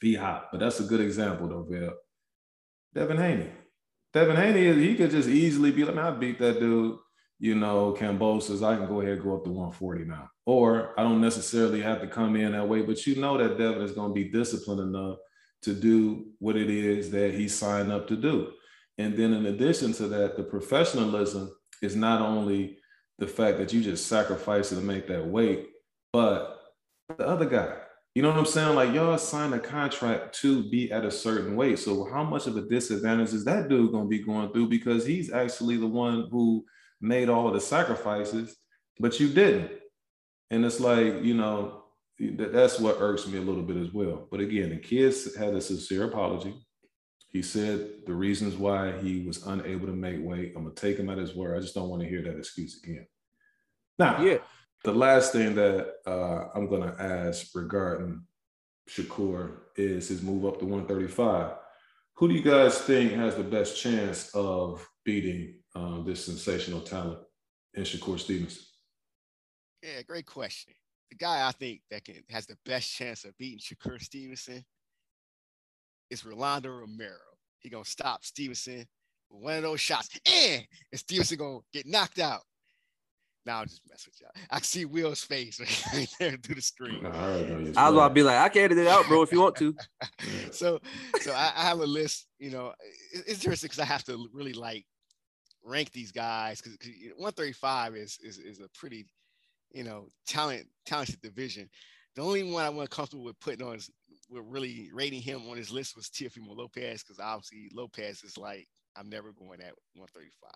[0.00, 1.92] B-Hop, but that's a good example though, Bill.
[2.94, 3.50] Devin Haney.
[4.12, 6.98] Devin Haney, he could just easily be like, man, I beat that dude
[7.38, 10.30] you know, Kambosos, I can go ahead and go up to 140 now.
[10.46, 13.82] Or I don't necessarily have to come in that way, but you know that Devin
[13.82, 15.18] is going to be disciplined enough
[15.62, 18.52] to do what it is that he signed up to do.
[18.98, 21.50] And then in addition to that, the professionalism
[21.82, 22.78] is not only
[23.18, 25.66] the fact that you just sacrifice to make that weight,
[26.12, 26.58] but
[27.18, 27.76] the other guy.
[28.14, 28.74] You know what I'm saying?
[28.74, 31.78] Like y'all signed a contract to be at a certain weight.
[31.78, 34.70] So how much of a disadvantage is that dude going to be going through?
[34.70, 36.64] Because he's actually the one who
[37.00, 38.56] made all of the sacrifices,
[38.98, 39.70] but you didn't.
[40.50, 41.84] And it's like, you know,
[42.18, 44.26] that's what irks me a little bit as well.
[44.30, 46.54] But again, the kids had a sincere apology.
[47.28, 50.54] He said the reasons why he was unable to make weight.
[50.56, 51.56] I'm gonna take him at his word.
[51.56, 53.06] I just don't want to hear that excuse again.
[53.98, 54.38] Now, yeah,
[54.84, 58.22] the last thing that uh, I'm gonna ask regarding
[58.88, 61.52] Shakur is his move up to 135.
[62.14, 67.18] Who do you guys think has the best chance of beating um, this sensational talent
[67.74, 68.62] in Shakur Stevenson?
[69.82, 70.72] Yeah, great question.
[71.10, 74.64] The guy I think that can has the best chance of beating Shakur Stevenson
[76.10, 77.12] is Rolando Romero.
[77.58, 78.86] He gonna stop Stevenson
[79.30, 82.40] with one of those shots, and, and Stevenson gonna get knocked out.
[83.44, 84.44] Now I'm just mess with y'all.
[84.50, 85.60] I see Will's face
[85.94, 87.06] right there through the screen.
[87.06, 89.40] I, I was about to be like, I can edit it out, bro, if you
[89.40, 89.72] want to.
[90.50, 90.80] so,
[91.20, 92.26] so I, I, have a list.
[92.40, 92.72] You know,
[93.12, 94.84] it's interesting because I have to really like
[95.66, 96.78] rank these guys because
[97.16, 99.06] 135 is, is is a pretty,
[99.72, 101.68] you know, talent talented division.
[102.14, 103.90] The only one I wasn't comfortable with putting on is
[104.30, 108.66] with really rating him on his list was Teofimo Lopez because obviously Lopez is like
[108.96, 110.50] I'm never going at 135.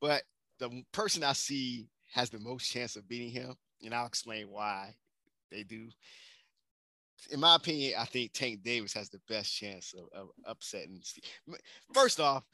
[0.00, 0.22] But
[0.58, 3.54] the person I see has the most chance of beating him,
[3.84, 4.94] and I'll explain why
[5.50, 5.88] they do.
[7.30, 11.02] In my opinion, I think Tank Davis has the best chance of, of upsetting.
[11.92, 12.44] First off,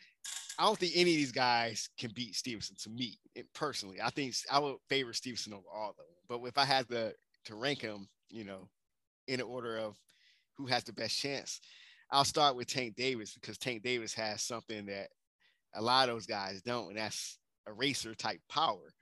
[0.59, 3.19] I don't think any of these guys can beat Stevenson to me
[3.55, 3.99] personally.
[4.03, 6.07] I think I would favor Stevenson over all of them.
[6.29, 7.13] But if I had to
[7.47, 8.69] to rank them, you know,
[9.27, 9.97] in order of
[10.57, 11.61] who has the best chance,
[12.11, 15.09] I'll start with Tank Davis because Tank Davis has something that
[15.75, 18.93] a lot of those guys don't, and that's a racer type power.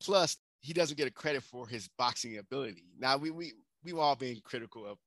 [0.00, 2.84] Plus, he doesn't get a credit for his boxing ability.
[2.98, 4.98] Now we we we've all been critical of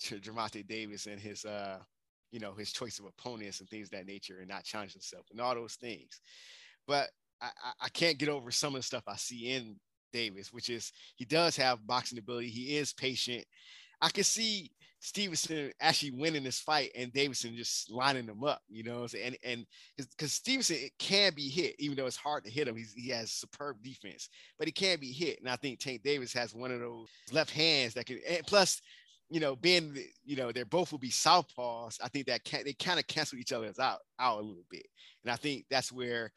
[0.00, 1.78] Gervonta Davis and his uh
[2.30, 5.40] you know, his choice of opponents and things that nature and not challenge himself and
[5.40, 6.20] all those things.
[6.86, 7.08] But
[7.40, 7.50] I,
[7.82, 9.76] I can't get over some of the stuff I see in
[10.12, 12.48] Davis, which is he does have boxing ability.
[12.48, 13.44] He is patient.
[14.00, 18.82] I can see Stevenson actually winning this fight and Davis just lining them up, you
[18.82, 22.66] know, and and because Stevenson it can be hit, even though it's hard to hit
[22.66, 22.76] him.
[22.76, 25.40] He's, he has superb defense, but he can be hit.
[25.40, 28.18] And I think Tank Davis has one of those left hands that can.
[28.28, 28.80] And plus,
[29.30, 31.98] you know, being you know they're both will be southpaws.
[32.02, 34.86] I think that can, they kind of cancel each other's out out a little bit,
[35.24, 36.32] and I think that's where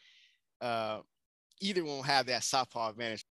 [0.61, 0.99] uh,
[1.61, 3.25] either won't have that southpaw advantage.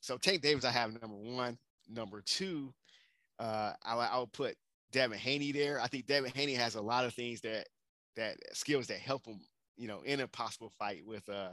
[0.00, 1.58] So Tank Davis, I have number one.
[1.88, 2.74] Number two,
[3.38, 4.56] uh, I, I put
[4.92, 5.80] Devin Haney there.
[5.80, 7.68] I think Devin Haney has a lot of things that
[8.16, 9.40] that skills that help him,
[9.76, 11.50] you know, in a possible fight with uh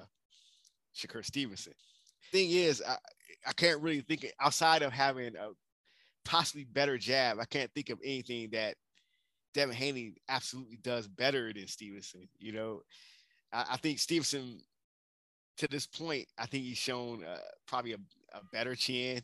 [0.96, 1.74] Shakur Stevenson.
[2.32, 2.98] Thing is, I,
[3.46, 5.50] I can't really think outside of having a
[6.25, 7.39] possibly better jab.
[7.39, 8.75] I can't think of anything that
[9.53, 12.27] Devin Haney absolutely does better than Stevenson.
[12.39, 12.81] You know,
[13.51, 14.59] I, I think Stevenson
[15.57, 17.97] to this point, I think he's shown uh, probably a,
[18.33, 19.21] a better chin.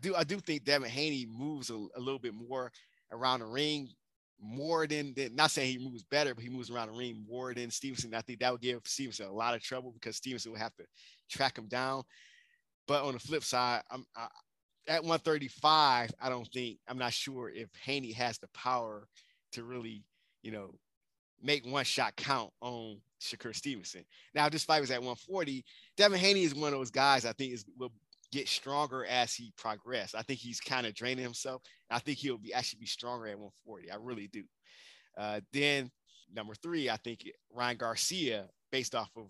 [0.00, 2.70] Do I do think Devin Haney moves a, a little bit more
[3.12, 3.88] around the ring
[4.40, 7.54] more than, than, not saying he moves better, but he moves around the ring more
[7.54, 8.14] than Stevenson.
[8.14, 10.84] I think that would give Stevenson a lot of trouble because Stevenson would have to
[11.30, 12.02] track him down.
[12.86, 14.26] But on the flip side, I'm I,
[14.88, 16.10] at 135.
[16.20, 19.08] I don't think I'm not sure if Haney has the power
[19.52, 20.04] to really,
[20.42, 20.74] you know,
[21.42, 24.04] make one shot count on Shakur Stevenson.
[24.34, 25.64] Now, this fight was at 140.
[25.96, 27.92] Devin Haney is one of those guys I think is will
[28.32, 30.14] get stronger as he progresses.
[30.14, 31.62] I think he's kind of draining himself.
[31.90, 33.90] I think he'll be actually be stronger at 140.
[33.90, 34.42] I really do.
[35.16, 35.90] Uh, then
[36.34, 39.26] number three, I think Ryan Garcia, based off of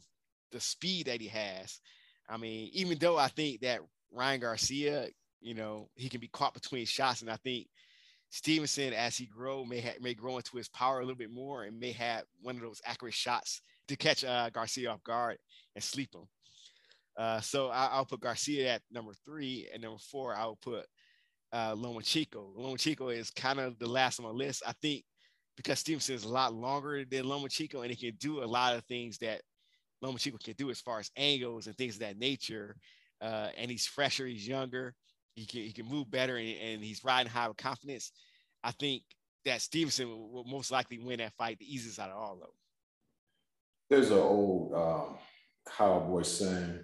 [0.53, 1.81] the speed that he has.
[2.29, 5.09] I mean, even though I think that Ryan Garcia,
[5.45, 7.69] you know, he can be caught between shots, and I think
[8.31, 11.65] Stevenson, as he grow, may ha- may grow into his power a little bit more,
[11.65, 15.37] and may have one of those accurate shots to catch uh, Garcia off guard
[15.75, 16.27] and sleep him.
[17.17, 20.87] Uh, so I, will put Garcia at number three, and number four, I'll put
[21.53, 22.57] uh, Lomachenko.
[22.57, 24.63] Lomachenko is kind of the last on my list.
[24.67, 25.05] I think
[25.57, 28.85] because Stevenson is a lot longer than Lomachenko, and he can do a lot of
[28.87, 29.43] things that
[30.03, 32.77] Lomachenko can do as far as angles and things of that nature.
[33.21, 34.95] Uh, and he's fresher, he's younger,
[35.35, 38.13] he can he can move better, and, and he's riding high with confidence.
[38.63, 39.03] I think
[39.45, 42.41] that Stevenson will, will, most likely win that fight the easiest out of all of
[42.41, 42.49] them.
[43.91, 45.19] There's an old um,
[45.77, 46.81] cowboy saying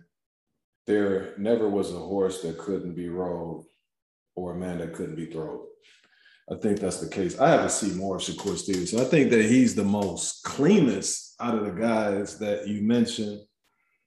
[0.86, 3.64] there never was a horse that couldn't be rode
[4.34, 5.60] or a man that couldn't be thrown.
[6.50, 7.38] I think that's the case.
[7.38, 9.00] I have to see more of Shakur Stevenson.
[9.00, 13.40] I think that he's the most cleanest out of the guys that you mentioned,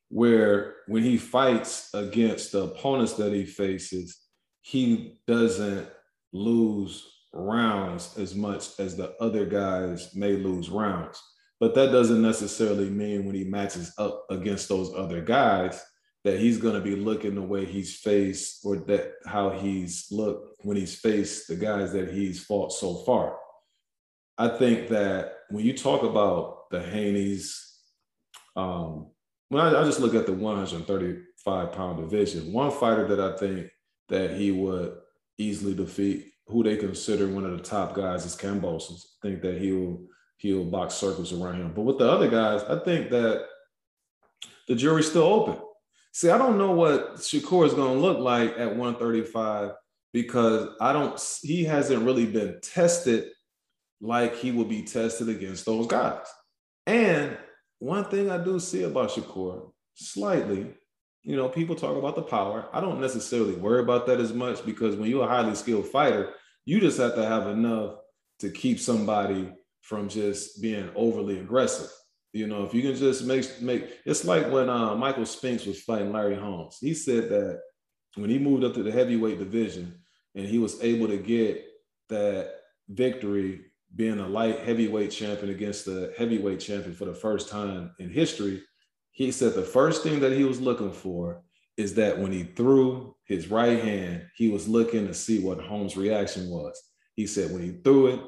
[0.10, 4.23] where when he fights against the opponents that he faces,
[4.64, 5.88] he doesn't
[6.32, 11.22] lose rounds as much as the other guys may lose rounds.
[11.60, 15.84] But that doesn't necessarily mean when he matches up against those other guys
[16.24, 20.62] that he's going to be looking the way he's faced or that how he's looked
[20.64, 23.38] when he's faced the guys that he's fought so far.
[24.38, 27.54] I think that when you talk about the Haneys,
[28.56, 29.12] um,
[29.50, 33.68] when I, I just look at the 135 pound division, one fighter that I think
[34.14, 34.96] that he would
[35.38, 39.06] easily defeat, who they consider one of the top guys, is Kambosos.
[39.24, 40.02] I think that he'll
[40.38, 41.74] he'll box circles around him.
[41.74, 43.46] But with the other guys, I think that
[44.68, 45.58] the jury's still open.
[46.12, 49.72] See, I don't know what Shakur is going to look like at 135
[50.12, 53.32] because I don't, he hasn't really been tested
[54.00, 56.28] like he will be tested against those guys.
[56.86, 57.38] And
[57.80, 60.74] one thing I do see about Shakur, slightly,
[61.24, 62.68] you know, people talk about the power.
[62.74, 66.34] I don't necessarily worry about that as much because when you're a highly skilled fighter,
[66.66, 67.96] you just have to have enough
[68.40, 71.90] to keep somebody from just being overly aggressive.
[72.34, 75.82] You know, if you can just make make it's like when uh, Michael Spinks was
[75.82, 76.78] fighting Larry Holmes.
[76.80, 77.62] He said that
[78.16, 80.00] when he moved up to the heavyweight division
[80.36, 81.64] and he was able to get
[82.10, 82.56] that
[82.90, 88.10] victory being a light heavyweight champion against the heavyweight champion for the first time in
[88.10, 88.64] history,
[89.14, 91.44] he said the first thing that he was looking for
[91.78, 95.96] is that when he threw his right hand, he was looking to see what Holmes'
[95.96, 96.80] reaction was.
[97.16, 98.20] He said when he threw it,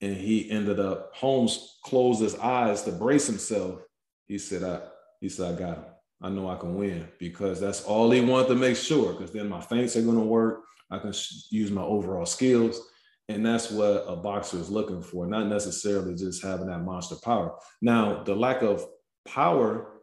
[0.00, 3.80] and he ended up Holmes closed his eyes to brace himself.
[4.26, 4.80] He said, I
[5.20, 5.84] he said, I got him.
[6.22, 9.12] I know I can win because that's all he wanted to make sure.
[9.12, 10.62] Because then my feints are going to work.
[10.90, 11.12] I can
[11.50, 12.80] use my overall skills.
[13.28, 17.56] And that's what a boxer is looking for, not necessarily just having that monster power.
[17.82, 18.86] Now, the lack of
[19.26, 19.97] power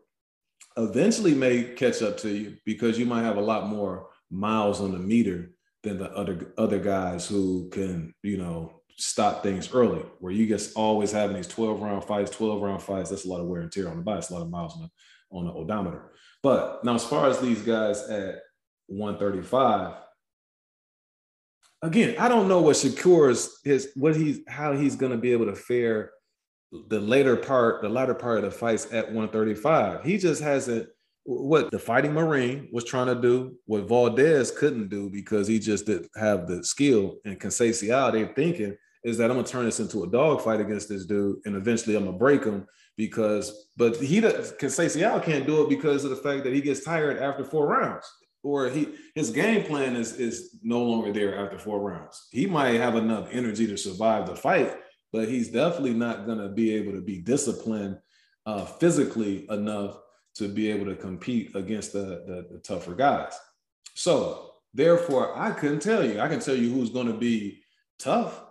[0.77, 4.91] eventually may catch up to you because you might have a lot more miles on
[4.91, 5.51] the meter
[5.83, 10.75] than the other other guys who can, you know, stop things early, where you just
[10.75, 13.09] always having these 12 round fights, 12 round fights.
[13.09, 14.19] That's a lot of wear and tear on the body.
[14.19, 16.11] It's a lot of miles on the, on the odometer.
[16.41, 18.41] But now, as far as these guys at
[18.87, 19.95] 135,
[21.81, 25.55] again, I don't know what Shakur's his what he's how he's gonna be able to
[25.55, 26.11] fare
[26.71, 30.03] the later part, the latter part of the fights at 135.
[30.03, 30.89] He just hasn't
[31.25, 35.87] what the fighting Marine was trying to do, what Valdez couldn't do because he just
[35.87, 37.39] didn't have the skill and.
[37.39, 41.55] They're thinking is that I'm gonna turn this into a dogfight against this dude, and
[41.55, 42.65] eventually I'm gonna break him
[42.97, 47.19] because, but he Conceição can't do it because of the fact that he gets tired
[47.19, 48.11] after four rounds,
[48.43, 52.27] or he his game plan is is no longer there after four rounds.
[52.31, 54.75] He might have enough energy to survive the fight,
[55.15, 57.97] but he's definitely not gonna be able to be disciplined
[58.45, 59.97] uh, physically enough
[60.33, 63.33] to be able to compete against the, the, the tougher guys.
[63.93, 66.19] So therefore, I couldn't tell you.
[66.19, 67.61] I can tell you who's going to be
[67.97, 68.43] tough.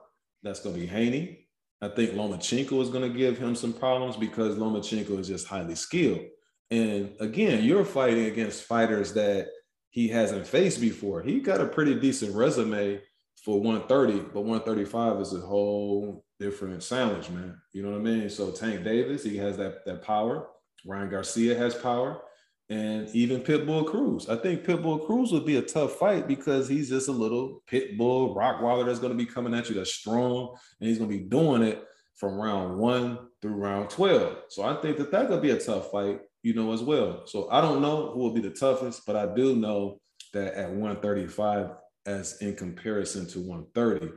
[0.43, 1.47] That's going to be Haney.
[1.83, 5.75] I think Lomachenko is going to give him some problems because Lomachenko is just highly
[5.75, 6.23] skilled.
[6.71, 9.49] And again, you're fighting against fighters that
[9.91, 11.21] he hasn't faced before.
[11.21, 13.03] He got a pretty decent resume
[13.45, 17.61] for 130, but 135 is a whole different sandwich, man.
[17.72, 18.30] You know what I mean?
[18.30, 20.49] So Tank Davis, he has that that power.
[20.86, 22.22] Ryan Garcia has power,
[22.68, 24.28] and even Pitbull Cruz.
[24.28, 28.34] I think Pitbull Cruz would be a tough fight because he's just a little Pitbull
[28.34, 31.24] Rottweiler that's going to be coming at you that's strong, and he's going to be
[31.24, 31.84] doing it
[32.16, 34.36] from round one through round 12.
[34.49, 37.26] So I think that that could be a tough fight, you know, as well.
[37.26, 40.01] So I don't know who will be the toughest, but I do know
[40.32, 41.70] that at 135,
[42.07, 44.12] as in comparison to 130,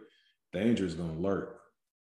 [0.54, 1.60] danger is going to lurk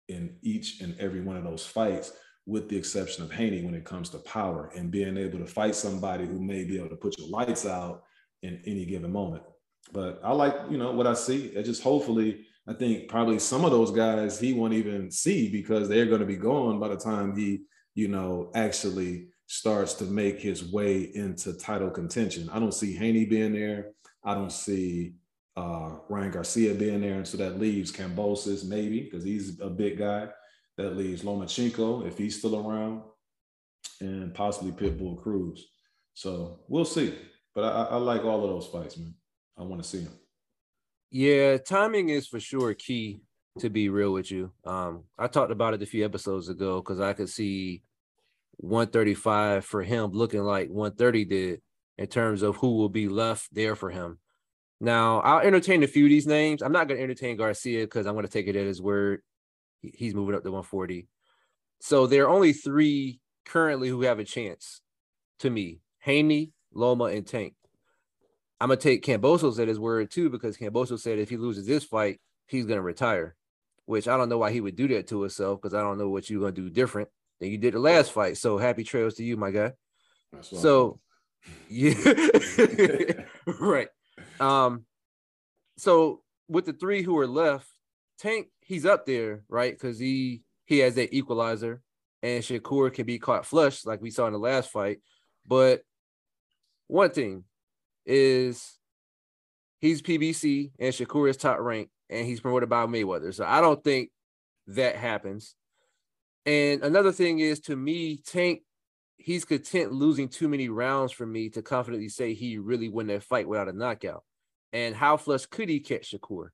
[0.07, 2.13] in each and every one of those fights
[2.45, 5.75] with the exception of Haney when it comes to power and being able to fight
[5.75, 8.03] somebody who may be able to put your lights out
[8.41, 9.43] in any given moment.
[9.91, 11.47] But I like, you know, what I see.
[11.47, 15.87] It just hopefully, I think probably some of those guys he won't even see because
[15.87, 17.61] they're going to be gone by the time he,
[17.93, 22.49] you know, actually starts to make his way into title contention.
[22.51, 23.91] I don't see Haney being there.
[24.23, 25.13] I don't see
[25.55, 27.15] uh, Ryan Garcia being there.
[27.15, 30.29] And so that leaves Kambosos, maybe because he's a big guy.
[30.77, 33.01] That leaves Lomachenko if he's still around,
[33.99, 35.67] and possibly Pitbull Cruz.
[36.13, 37.13] So we'll see.
[37.53, 39.13] But I, I like all of those fights, man.
[39.57, 40.13] I want to see them.
[41.11, 43.21] Yeah, timing is for sure key.
[43.57, 47.01] To be real with you, um, I talked about it a few episodes ago because
[47.01, 47.81] I could see
[48.57, 51.61] 135 for him looking like 130 did
[51.97, 54.19] in terms of who will be left there for him.
[54.81, 56.61] Now, I'll entertain a few of these names.
[56.61, 59.21] I'm not going to entertain Garcia because I'm going to take it at his word
[59.81, 61.07] he's moving up to 140.
[61.79, 64.81] So there are only three currently who have a chance
[65.39, 67.55] to me Haney, Loma, and Tank.
[68.59, 71.83] I'm gonna take Kambosos at his word too, because Kambosos said if he loses this
[71.83, 73.35] fight, he's gonna retire.
[73.85, 76.09] Which I don't know why he would do that to himself, because I don't know
[76.09, 77.09] what you're gonna do different
[77.39, 78.37] than you did the last fight.
[78.37, 79.73] So happy trails to you, my guy.
[80.41, 80.99] So
[81.69, 81.93] yeah,
[83.59, 83.87] right.
[84.39, 84.85] Um,
[85.77, 87.67] so with the three who are left,
[88.19, 89.73] Tank he's up there, right?
[89.73, 91.81] Because he he has that equalizer,
[92.21, 94.99] and Shakur can be caught flush like we saw in the last fight.
[95.47, 95.81] But
[96.87, 97.45] one thing
[98.05, 98.77] is
[99.79, 103.33] he's PBC and Shakur is top rank, and he's promoted by Mayweather.
[103.33, 104.11] So I don't think
[104.67, 105.55] that happens.
[106.45, 108.61] And another thing is to me, Tank,
[109.17, 113.23] he's content losing too many rounds for me to confidently say he really win that
[113.23, 114.23] fight without a knockout.
[114.71, 116.49] And how flush could he catch Shakur?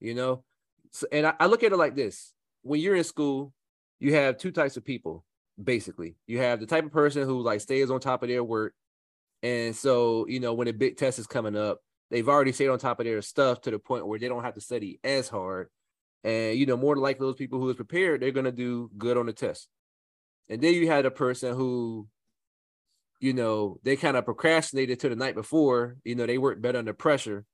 [0.00, 0.44] You know,
[0.92, 3.52] so, and I, I look at it like this: when you're in school,
[3.98, 5.24] you have two types of people.
[5.62, 8.74] Basically, you have the type of person who like stays on top of their work,
[9.42, 12.78] and so you know when a big test is coming up, they've already stayed on
[12.78, 15.68] top of their stuff to the point where they don't have to study as hard.
[16.24, 19.26] And you know, more like those people who is prepared, they're gonna do good on
[19.26, 19.68] the test.
[20.48, 22.08] And then you had a person who,
[23.20, 25.96] you know, they kind of procrastinated to the night before.
[26.04, 27.44] You know, they work better under pressure,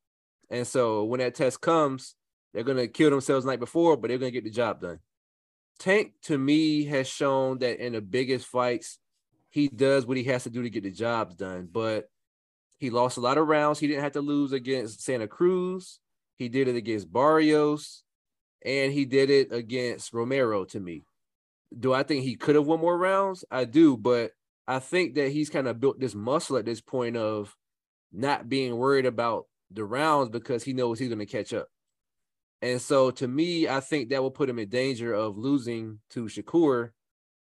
[0.50, 2.14] and so when that test comes,
[2.52, 5.00] they're gonna kill themselves the night before, but they're gonna get the job done.
[5.78, 8.98] Tank to me has shown that in the biggest fights,
[9.50, 11.68] he does what he has to do to get the jobs done.
[11.70, 12.08] But
[12.78, 13.78] he lost a lot of rounds.
[13.78, 15.98] He didn't have to lose against Santa Cruz.
[16.36, 18.02] He did it against Barrios,
[18.64, 20.64] and he did it against Romero.
[20.66, 21.04] To me,
[21.78, 23.44] do I think he could have won more rounds?
[23.50, 24.32] I do, but
[24.68, 27.54] I think that he's kind of built this muscle at this point of
[28.12, 31.68] not being worried about the rounds because he knows he's going to catch up.
[32.62, 36.24] And so to me, I think that will put him in danger of losing to
[36.24, 36.90] Shakur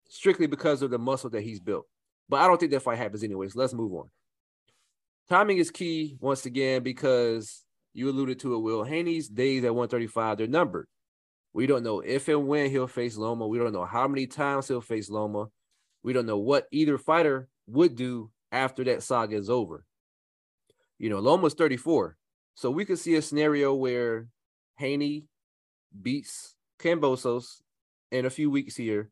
[0.09, 1.86] strictly because of the muscle that he's built.
[2.30, 3.55] But I don't think that fight happens anyways.
[3.55, 4.09] Let's move on.
[5.30, 7.63] Timing is key once again because
[7.93, 8.84] you alluded to it, Will.
[8.84, 10.88] Haney's days at 135, they're numbered.
[11.53, 13.47] We don't know if and when he'll face Loma.
[13.47, 15.47] We don't know how many times he'll face Loma.
[16.03, 19.84] We don't know what either fighter would do after that saga is over.
[21.00, 22.18] You know, Loma's 34.
[22.56, 24.28] So we could see a scenario where
[24.78, 25.26] Haney
[26.02, 27.62] beats Kambosos
[28.12, 29.10] in a few weeks here,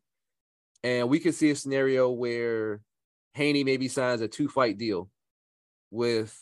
[0.82, 2.80] and we could see a scenario where
[3.34, 5.10] Haney maybe signs a two fight deal
[5.90, 6.36] with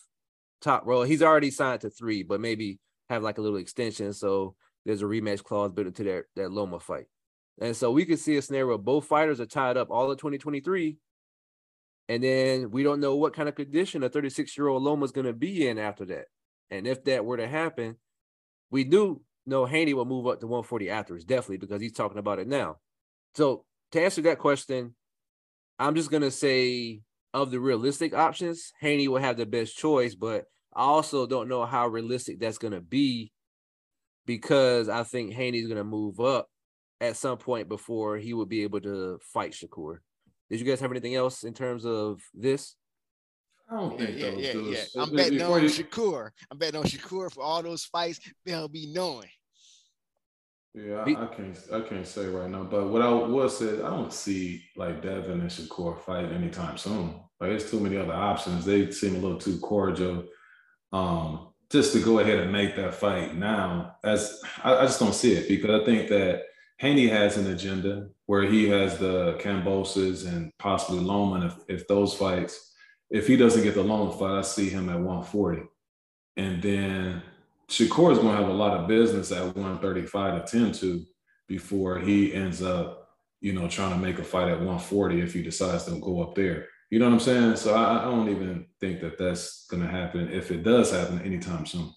[0.61, 1.03] top row.
[1.03, 2.79] He's already signed to three, but maybe
[3.09, 4.13] have like a little extension.
[4.13, 7.07] So there's a rematch clause built into that, that Loma fight.
[7.61, 10.19] And so we could see a scenario where both fighters are tied up all of
[10.19, 10.97] 2023.
[12.09, 15.13] And then we don't know what kind of condition a 36 year old Loma is
[15.13, 16.27] going to be in after that.
[16.71, 17.97] And if that were to happen,
[18.71, 22.39] we do know Haney will move up to 140 afterwards, definitely, because he's talking about
[22.39, 22.77] it now.
[23.35, 24.95] So to answer that question,
[25.79, 27.01] I'm just gonna say
[27.33, 30.45] of the realistic options, Haney will have the best choice, but
[30.75, 33.33] I also don't know how realistic that's gonna be
[34.27, 36.49] because I think Haney's gonna move up
[37.01, 39.99] at some point before he would be able to fight Shakur.
[40.51, 42.77] Did you guys have anything else in terms of this?
[43.71, 45.03] I don't think yeah, those yeah, yeah.
[45.03, 46.31] I'm betting on Shakur.
[46.51, 48.21] I'm betting on Shakur for all those fights.
[48.45, 49.29] They'll be knowing.
[50.75, 52.65] Yeah, I, I can't I can't say right now.
[52.65, 57.21] But what I will say, I don't see like Devin and Shakur fight anytime soon.
[57.41, 58.65] Like there's too many other options.
[58.65, 60.25] They seem a little too cordial.
[60.93, 65.15] Um, just to go ahead and make that fight now, as I, I just don't
[65.15, 66.43] see it because I think that
[66.79, 72.15] Haney has an agenda where he has the Kambosos and possibly Loman, If, if those
[72.15, 72.73] fights,
[73.11, 75.63] if he doesn't get the Loma fight, I see him at 140.
[76.37, 77.23] And then
[77.69, 81.05] Shakur is going to have a lot of business at 135 to 10 to
[81.47, 83.11] before he ends up,
[83.41, 86.35] you know, trying to make a fight at 140 if he decides to go up
[86.35, 86.67] there.
[86.91, 87.57] You know what I'm saying?
[87.57, 91.21] So I, I don't even think that that's going to happen if it does happen
[91.23, 91.93] anytime soon.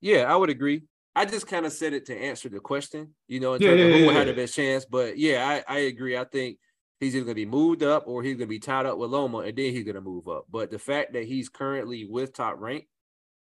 [0.00, 0.82] Yeah, I would agree.
[1.18, 3.82] I just kind of said it to answer the question, you know, in Yeah, terms
[3.82, 4.32] of who yeah, will have yeah.
[4.32, 4.84] the best chance.
[4.84, 6.16] But yeah, I, I agree.
[6.16, 6.58] I think
[7.00, 9.56] he's either gonna be moved up or he's gonna be tied up with Loma and
[9.58, 10.46] then he's gonna move up.
[10.50, 12.86] But the fact that he's currently with top rank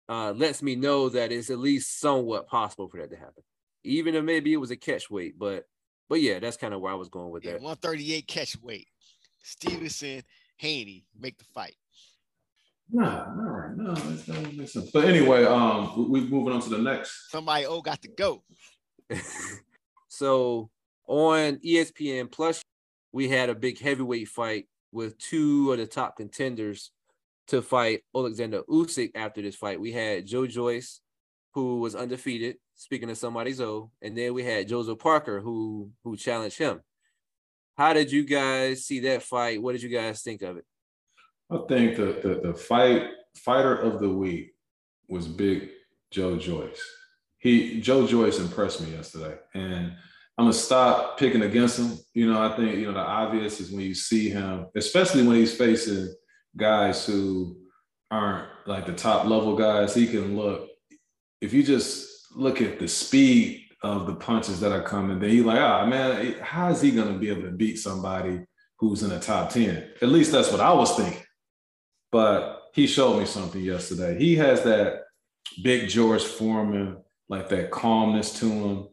[0.09, 3.45] uh lets me know that it's at least somewhat possible for that to happen.
[3.85, 5.67] Even if maybe it was a catch weight, but
[6.09, 7.63] but yeah, that's kind of where I was going with Yeah, that.
[7.63, 8.89] 138 catch weight.
[9.43, 10.23] Stevenson,
[10.57, 11.77] Haney make the fight.
[12.93, 13.95] Nah, not no, now.
[13.95, 14.91] That's not make sense.
[14.91, 17.31] But anyway, um, we, are moving on to the next.
[17.31, 18.43] Somebody oh got to go.
[20.09, 20.71] so
[21.07, 22.63] on ESPN Plus,
[23.13, 26.91] we had a big heavyweight fight with two of the top contenders
[27.49, 29.81] to fight Alexander Usyk after this fight.
[29.81, 31.01] We had Joe Joyce,
[31.55, 36.17] who was undefeated, speaking of somebody's O, and then we had Joseph Parker, who who
[36.17, 36.81] challenged him.
[37.77, 39.63] How did you guys see that fight?
[39.63, 40.65] What did you guys think of it?
[41.51, 44.55] I think the, the the fight fighter of the week
[45.09, 45.71] was Big
[46.11, 46.81] Joe Joyce.
[47.39, 49.93] He Joe Joyce impressed me yesterday, and
[50.39, 51.99] I'm gonna stop picking against him.
[52.15, 55.37] You know, I think you know the obvious is when you see him, especially when
[55.37, 56.15] he's facing
[56.57, 57.57] guys who
[58.11, 59.95] aren't like the top level guys.
[59.95, 60.69] He can look
[61.41, 65.47] if you just look at the speed of the punches that are coming, then you're
[65.47, 68.41] like, ah, man, how is he gonna be able to beat somebody
[68.79, 69.91] who's in the top ten?
[70.01, 71.23] At least that's what I was thinking
[72.13, 74.19] but he showed me something yesterday.
[74.19, 75.05] He has that
[75.63, 76.99] big George Foreman,
[77.29, 78.89] like that calmness to him,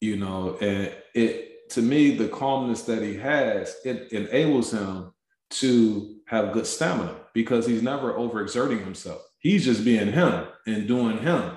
[0.00, 5.12] you know, and it to me, the calmness that he has, it enables him
[5.50, 9.22] to have good stamina because he's never overexerting himself.
[9.38, 11.52] He's just being him and doing him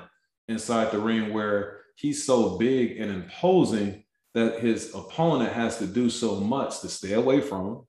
[0.48, 6.10] inside the ring where he's so big and imposing that his opponent has to do
[6.10, 7.82] so much to stay away from him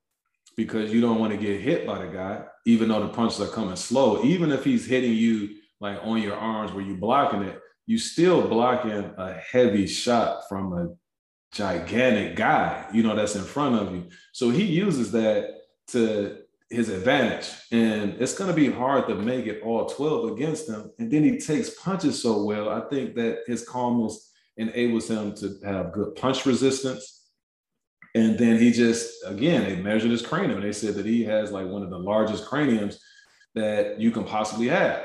[0.57, 3.49] because you don't want to get hit by the guy, even though the punches are
[3.49, 4.25] coming slow.
[4.25, 8.47] Even if he's hitting you like on your arms where you're blocking it, you still
[8.49, 10.89] blocking a heavy shot from a
[11.53, 14.09] gigantic guy, you know, that's in front of you.
[14.33, 15.49] So he uses that
[15.89, 16.39] to
[16.71, 17.51] his advantage.
[17.71, 20.91] And it's going to be hard to make it all 12 against him.
[20.99, 22.69] And then he takes punches so well.
[22.69, 27.24] I think that his calmness enables him to have good punch resistance.
[28.15, 30.59] And then he just, again, they measured his cranium.
[30.59, 33.01] And they said that he has like one of the largest craniums
[33.55, 35.05] that you can possibly have.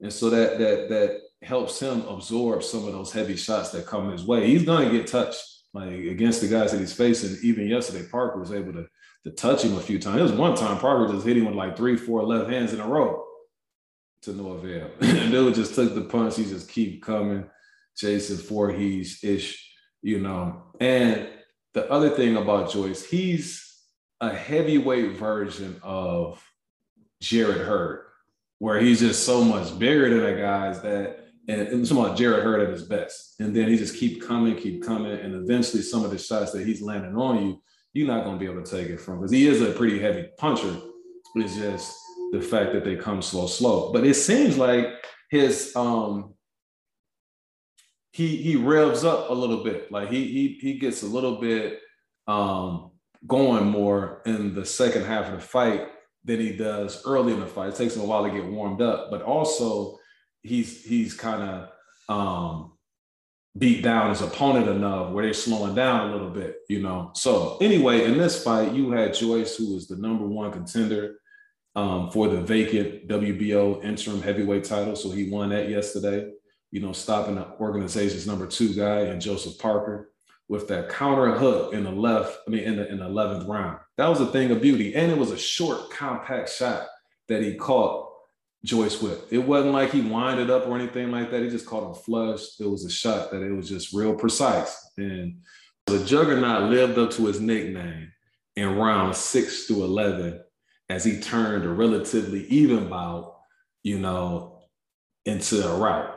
[0.00, 4.10] And so that that that helps him absorb some of those heavy shots that come
[4.10, 4.46] his way.
[4.46, 5.42] He's gonna get touched
[5.72, 7.36] like against the guys that he's facing.
[7.42, 8.86] Even yesterday, Parker was able to,
[9.24, 10.18] to touch him a few times.
[10.18, 12.80] It was one time Parker just hit him with like three, four left hands in
[12.80, 13.24] a row
[14.22, 14.90] to no avail.
[15.00, 16.36] and Bill just took the punch.
[16.36, 17.44] He just keep coming,
[17.96, 20.62] Jason Voorhees ish, you know.
[20.80, 21.28] And
[21.74, 23.64] the other thing about Joyce, he's
[24.20, 26.42] a heavyweight version of
[27.20, 28.06] Jarrett Hurd,
[28.58, 32.62] where he's just so much bigger than the guys that, and some about Jarrett Hurd
[32.62, 33.34] at his best.
[33.40, 36.66] And then he just keep coming, keep coming, and eventually some of the shots that
[36.66, 37.62] he's landing on you,
[37.92, 39.98] you're not going to be able to take it from because he is a pretty
[39.98, 40.76] heavy puncher.
[41.34, 41.96] It's just
[42.32, 43.92] the fact that they come slow, slow.
[43.92, 44.86] But it seems like
[45.30, 46.33] his um
[48.14, 49.90] he he revs up a little bit.
[49.90, 51.80] Like he he he gets a little bit
[52.28, 52.92] um
[53.26, 55.88] going more in the second half of the fight
[56.24, 57.70] than he does early in the fight.
[57.70, 59.98] It takes him a while to get warmed up, but also
[60.42, 61.70] he's he's kind of
[62.08, 62.72] um
[63.58, 67.10] beat down his opponent enough where they're slowing down a little bit, you know.
[67.14, 71.16] So anyway, in this fight, you had Joyce, who was the number one contender
[71.74, 74.94] um, for the vacant WBO interim heavyweight title.
[74.94, 76.30] So he won that yesterday,
[76.74, 80.10] you know, stopping the organization's number two guy and Joseph Parker
[80.48, 83.78] with that counter hook in the left, I mean, in the, in the 11th round.
[83.96, 84.92] That was a thing of beauty.
[84.92, 86.88] And it was a short, compact shot
[87.28, 88.10] that he caught
[88.64, 89.32] Joyce with.
[89.32, 91.44] It wasn't like he winded up or anything like that.
[91.44, 92.40] He just caught him flush.
[92.58, 94.76] It was a shot that it was just real precise.
[94.96, 95.42] And
[95.86, 98.10] the Juggernaut lived up to his nickname
[98.56, 100.42] in round six through 11
[100.88, 103.36] as he turned a relatively even bout,
[103.84, 104.58] you know,
[105.24, 106.13] into a rout.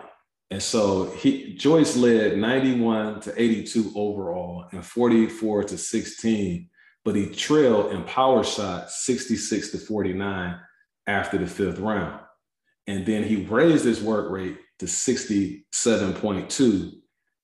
[0.49, 6.69] And so he Joyce led 91 to 82 overall and 44 to 16,
[7.03, 10.57] but he trailed in power shot 66 to 49
[11.05, 12.21] after the fifth round.
[12.87, 16.91] And then he raised his work rate to 67.2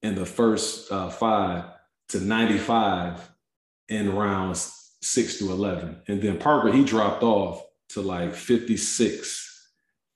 [0.02, 1.66] in the first uh, five
[2.10, 3.30] to 95
[3.90, 6.04] in rounds six to 11.
[6.08, 9.50] And then Parker, he dropped off to like 56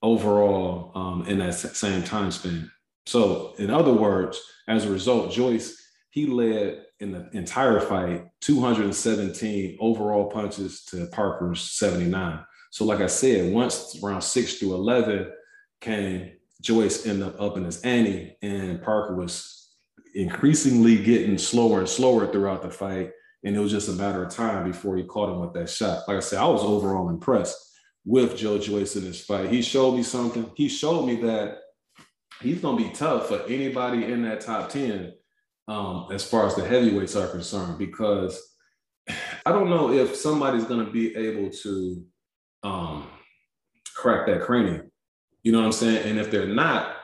[0.02, 2.72] overall um, in that same time span.
[3.08, 9.78] So, in other words, as a result, Joyce, he led in the entire fight 217
[9.80, 12.44] overall punches to Parker's 79.
[12.70, 15.32] So, like I said, once around six through 11
[15.80, 19.70] came, Joyce ended up upping his ante, and Parker was
[20.14, 23.12] increasingly getting slower and slower throughout the fight.
[23.46, 26.06] And it was just a matter of time before he caught him with that shot.
[26.10, 27.56] Like I said, I was overall impressed
[28.04, 29.50] with Joe Joyce in this fight.
[29.50, 30.52] He showed me something.
[30.56, 31.60] He showed me that
[32.42, 35.14] he's to be tough for anybody in that top 10
[35.68, 38.56] um, as far as the heavyweights are concerned, because
[39.46, 42.06] I don't know if somebody's to be able to
[42.64, 43.08] um,
[43.96, 44.92] crack that cranium.
[45.44, 46.10] You know what I'm saying?
[46.10, 46.98] And if they're not,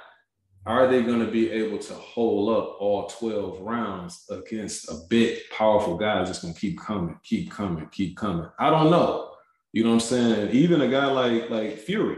[0.65, 5.39] are they going to be able to hold up all 12 rounds against a big,
[5.51, 8.47] powerful guy that's just going to keep coming, keep coming, keep coming?
[8.59, 9.31] I don't know.
[9.73, 10.51] You know what I'm saying?
[10.51, 12.17] Even a guy like like Fury,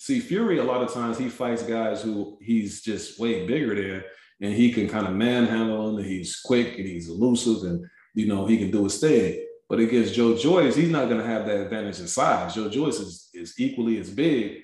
[0.00, 4.02] See, Fury, a lot of times he fights guys who he's just way bigger than,
[4.40, 7.84] and he can kind of manhandle them, he's quick and he's elusive, and
[8.14, 9.46] you know, he can do his thing.
[9.68, 12.54] But against Joe Joyce, he's not going to have that advantage in size.
[12.54, 14.62] Joe Joyce is, is equally as big,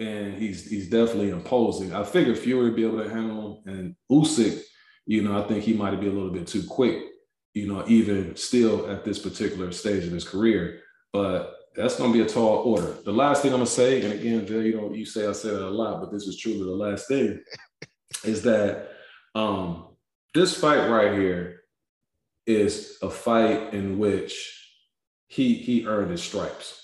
[0.00, 1.94] and he's he's definitely imposing.
[1.94, 4.62] I figured Fury would be able to handle him, and Usyk,
[5.06, 7.04] you know, I think he might be a little bit too quick,
[7.54, 10.80] you know, even still at this particular stage of his career.
[11.12, 12.96] But that's going to be a tall order.
[13.04, 15.32] The last thing I'm going to say, and again, Bill, you know, you say I
[15.32, 17.40] say that a lot, but this is truly the last thing,
[18.24, 18.90] is that
[19.34, 19.86] um,
[20.34, 21.62] this fight right here
[22.46, 24.58] is a fight in which
[25.28, 26.78] he he earned his stripes.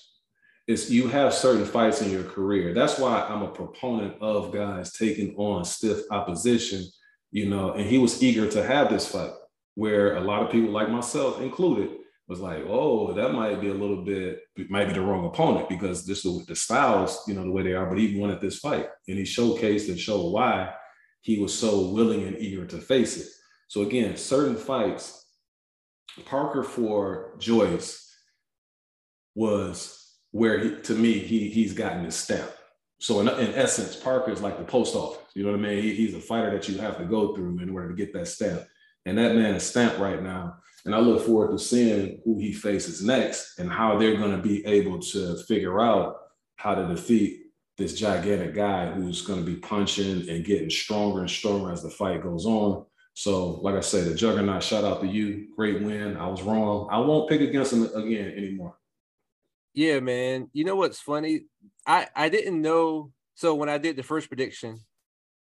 [0.67, 2.73] It's you have certain fights in your career.
[2.73, 6.83] That's why I'm a proponent of guys taking on stiff opposition,
[7.31, 9.33] you know, and he was eager to have this fight
[9.75, 11.89] where a lot of people like myself included
[12.29, 16.05] was like, oh, that might be a little bit, might be the wrong opponent because
[16.05, 17.87] this is the styles, you know, the way they are.
[17.87, 20.71] But he wanted this fight, and he showcased and showed why
[21.21, 23.27] he was so willing and eager to face it.
[23.67, 25.25] So again, certain fights,
[26.25, 28.05] Parker for Joyce
[29.33, 29.95] was
[30.31, 32.51] where he, to me he he's gotten his stamp.
[32.99, 35.23] So in, in essence, Parker is like the post office.
[35.33, 35.81] You know what I mean?
[35.81, 38.27] He, he's a fighter that you have to go through in order to get that
[38.27, 38.61] stamp.
[39.05, 40.57] And that man is stamped right now
[40.89, 44.41] and I look forward to seeing who he faces next and how they're going to
[44.41, 46.15] be able to figure out
[46.55, 47.43] how to defeat
[47.77, 51.91] this gigantic guy who's going to be punching and getting stronger and stronger as the
[51.91, 52.87] fight goes on.
[53.13, 55.49] So, like I said, the juggernaut, shout out to you.
[55.55, 56.17] Great win.
[56.17, 56.87] I was wrong.
[56.91, 58.75] I won't pick against him again anymore.
[59.75, 60.49] Yeah, man.
[60.53, 61.41] You know what's funny?
[61.85, 63.11] I I didn't know.
[63.35, 64.79] So when I did the first prediction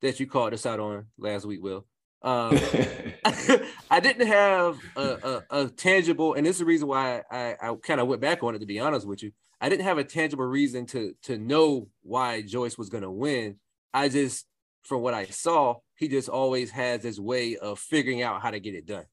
[0.03, 1.87] that you called us out on last week, Will,
[2.27, 2.59] um,
[3.91, 7.75] I didn't have a, a, a, tangible, and this is the reason why I, I
[7.83, 8.59] kind of went back on it.
[8.59, 12.43] To be honest with you, I didn't have a tangible reason to to know why
[12.43, 13.57] Joyce was going to win.
[13.95, 14.47] I just,
[14.83, 18.61] from what I saw, he just always has this way of figuring out how to
[18.61, 19.07] get it done.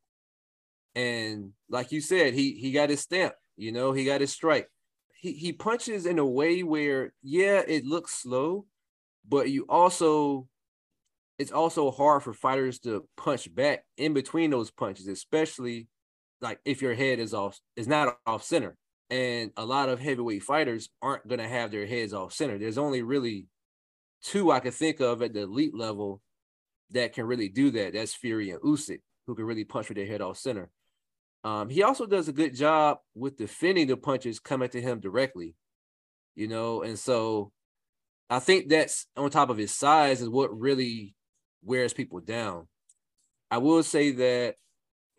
[0.96, 3.34] And like you said, he he got his stamp.
[3.56, 4.68] You know, he got his strike.
[5.16, 8.66] He he punches in a way where, yeah, it looks slow,
[9.28, 10.48] but you also
[11.44, 15.90] it's also hard for fighters to punch back in between those punches, especially
[16.40, 18.78] like if your head is off is not off center.
[19.10, 22.58] And a lot of heavyweight fighters aren't gonna have their heads off center.
[22.58, 23.48] There's only really
[24.24, 26.22] two I could think of at the elite level
[26.92, 27.92] that can really do that.
[27.92, 30.70] That's Fury and Usyk, who can really punch with their head off center.
[31.44, 35.56] Um, he also does a good job with defending the punches coming to him directly,
[36.36, 37.52] you know, and so
[38.30, 41.16] I think that's on top of his size is what really
[41.64, 42.68] wears people down.
[43.52, 44.56] I will say that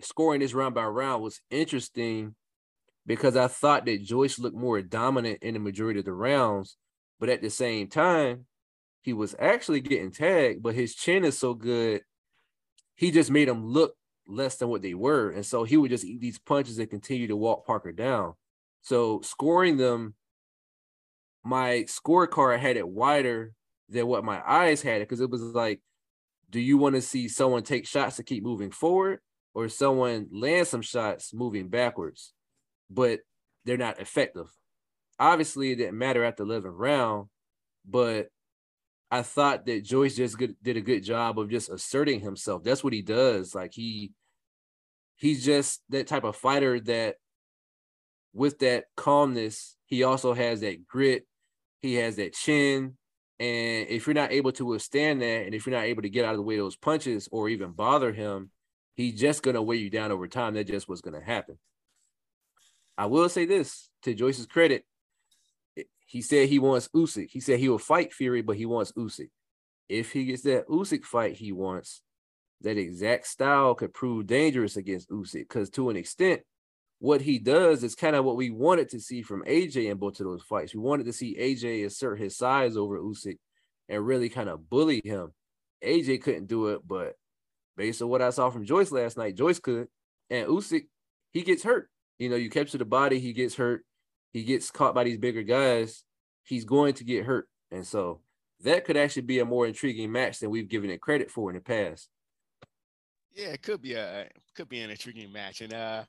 [0.00, 2.34] scoring this round by round was interesting
[3.06, 6.76] because I thought that Joyce looked more dominant in the majority of the rounds,
[7.20, 8.46] but at the same time,
[9.02, 12.00] he was actually getting tagged, but his chin is so good,
[12.94, 13.94] he just made them look
[14.26, 15.30] less than what they were.
[15.30, 18.34] And so he would just eat these punches and continue to walk Parker down.
[18.80, 20.14] So scoring them,
[21.44, 23.52] my scorecard had it wider
[23.90, 25.80] than what my eyes had it because it was like,
[26.50, 29.20] do you want to see someone take shots to keep moving forward
[29.54, 32.32] or someone land some shots moving backwards?
[32.90, 33.20] But
[33.64, 34.50] they're not effective.
[35.18, 37.28] Obviously, it didn't matter at the 11th round,
[37.88, 38.28] but
[39.10, 42.64] I thought that Joyce just good, did a good job of just asserting himself.
[42.64, 43.54] That's what he does.
[43.54, 44.12] Like he
[45.16, 47.16] he's just that type of fighter that
[48.32, 51.26] with that calmness, he also has that grit,
[51.80, 52.96] he has that chin.
[53.44, 56.24] And if you're not able to withstand that, and if you're not able to get
[56.24, 58.50] out of the way of those punches or even bother him,
[58.94, 60.54] he's just gonna weigh you down over time.
[60.54, 61.58] That just was gonna happen.
[62.96, 64.84] I will say this to Joyce's credit,
[66.06, 67.28] he said he wants Usyk.
[67.30, 69.30] He said he will fight Fury, but he wants Usyk.
[69.88, 72.02] If he gets that Usyk fight he wants,
[72.62, 75.40] that exact style could prove dangerous against Usyk.
[75.48, 76.42] Because to an extent,
[77.04, 80.18] what he does is kind of what we wanted to see from AJ in both
[80.20, 80.74] of those fights.
[80.74, 83.38] We wanted to see AJ assert his size over Usyk
[83.88, 85.32] and really kind of bully him.
[85.84, 87.14] AJ couldn't do it, but
[87.76, 89.88] based on what I saw from Joyce last night, Joyce could.
[90.30, 90.86] And Usyk,
[91.32, 91.90] he gets hurt.
[92.18, 93.84] You know, you capture the body, he gets hurt
[94.34, 96.02] he gets caught by these bigger guys,
[96.42, 97.48] he's going to get hurt.
[97.70, 98.20] And so
[98.64, 101.54] that could actually be a more intriguing match than we've given it credit for in
[101.54, 102.08] the past.
[103.32, 105.60] Yeah, it could be a could be an intriguing match.
[105.60, 106.04] And uh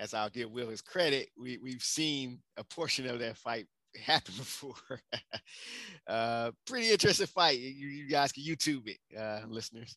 [0.00, 3.66] as I'll give Will his credit, we, we've seen a portion of that fight
[4.04, 4.74] happen before.
[6.06, 7.58] uh, pretty interesting fight.
[7.58, 9.96] You, you, guys can YouTube it, uh, listeners.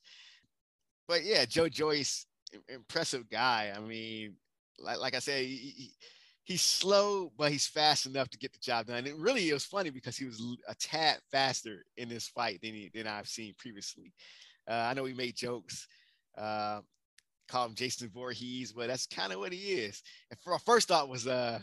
[1.08, 2.26] But yeah, Joe Joyce,
[2.68, 3.74] impressive guy.
[3.76, 4.36] I mean,
[4.78, 5.94] like, like I said, he,
[6.44, 9.06] he's slow, but he's fast enough to get the job done.
[9.06, 12.74] And really, it was funny because he was a tad faster in this fight than
[12.74, 14.12] he, than I've seen previously.
[14.70, 15.88] Uh, I know he made jokes,
[16.38, 16.80] uh,
[17.48, 20.02] call him Jason Voorhees, but that's kind of what he is.
[20.32, 21.60] And for our first thought was uh,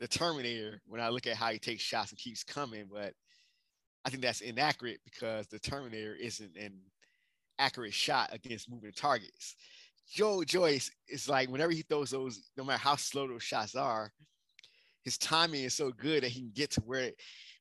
[0.00, 3.12] the Terminator when I look at how he takes shots and keeps coming, but
[4.04, 6.74] I think that's inaccurate because the Terminator isn't an
[7.58, 9.56] accurate shot against moving targets.
[10.12, 14.12] Joe Joyce is like whenever he throws those, no matter how slow those shots are,
[15.04, 17.12] his timing is so good that he can get to where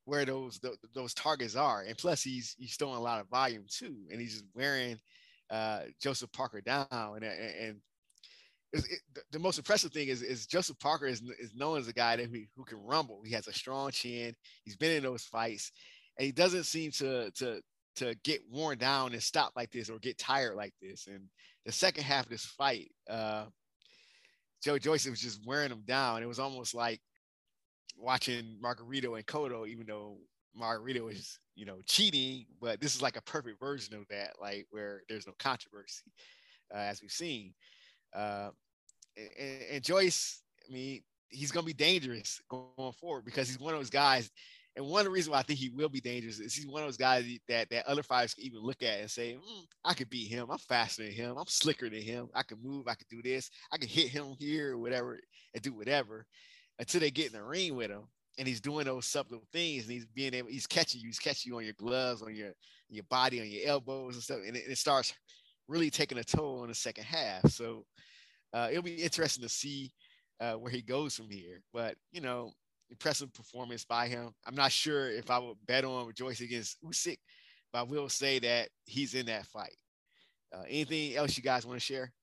[0.06, 0.60] where those
[0.94, 1.84] those targets are.
[1.84, 5.00] And plus, he's he's throwing a lot of volume too, and he's just wearing
[5.54, 6.88] uh, Joseph Parker down.
[6.92, 7.78] And and,
[8.74, 9.02] it,
[9.32, 12.26] the most impressive thing is, is Joseph Parker is, is known as a guy that
[12.26, 13.22] who, who can rumble.
[13.24, 14.34] He has a strong chin.
[14.64, 15.72] He's been in those fights,
[16.18, 17.62] and he doesn't seem to to
[17.98, 21.06] to get worn down and stop like this or get tired like this.
[21.06, 21.30] And
[21.66, 23.46] the second half of this fight, uh,
[24.64, 26.24] Joe Joyce was just wearing him down.
[26.24, 27.00] It was almost like
[27.96, 30.18] watching Margarito and Cotto, even though
[30.60, 34.68] Margarito is, you know, cheating, but this is like a perfect version of that, like
[34.72, 36.12] where there's no controversy,
[36.74, 37.54] uh, as we've seen.
[38.16, 38.50] Uh,
[39.18, 43.74] and, and Joyce, I mean, he's going to be dangerous going forward because he's one
[43.74, 44.30] of those guys
[44.76, 46.82] and one of the reasons why I think he will be dangerous is he's one
[46.82, 49.94] of those guys that that other fighters can even look at and say, mm, I
[49.94, 50.48] could beat him.
[50.50, 51.38] I'm faster than him.
[51.38, 52.30] I'm slicker than him.
[52.34, 52.88] I can move.
[52.88, 53.52] I can do this.
[53.72, 55.20] I can hit him here or whatever
[55.54, 56.26] and do whatever
[56.80, 58.04] until they get in the ring with him.
[58.38, 61.52] And he's doing those subtle things and he's being able, he's catching you, he's catching
[61.52, 62.52] you on your gloves, on your
[62.90, 64.40] your body, on your elbows and stuff.
[64.46, 65.14] And it, it starts
[65.68, 67.50] really taking a toll on the second half.
[67.52, 67.86] So
[68.54, 69.92] uh, it'll be interesting to see
[70.40, 71.62] uh, where he goes from here.
[71.74, 72.52] But you know,
[72.90, 74.32] impressive performance by him.
[74.46, 77.18] I'm not sure if I would bet on Joyce against Usyk,
[77.72, 79.76] but I will say that he's in that fight.
[80.54, 82.14] Uh, anything else you guys want to share?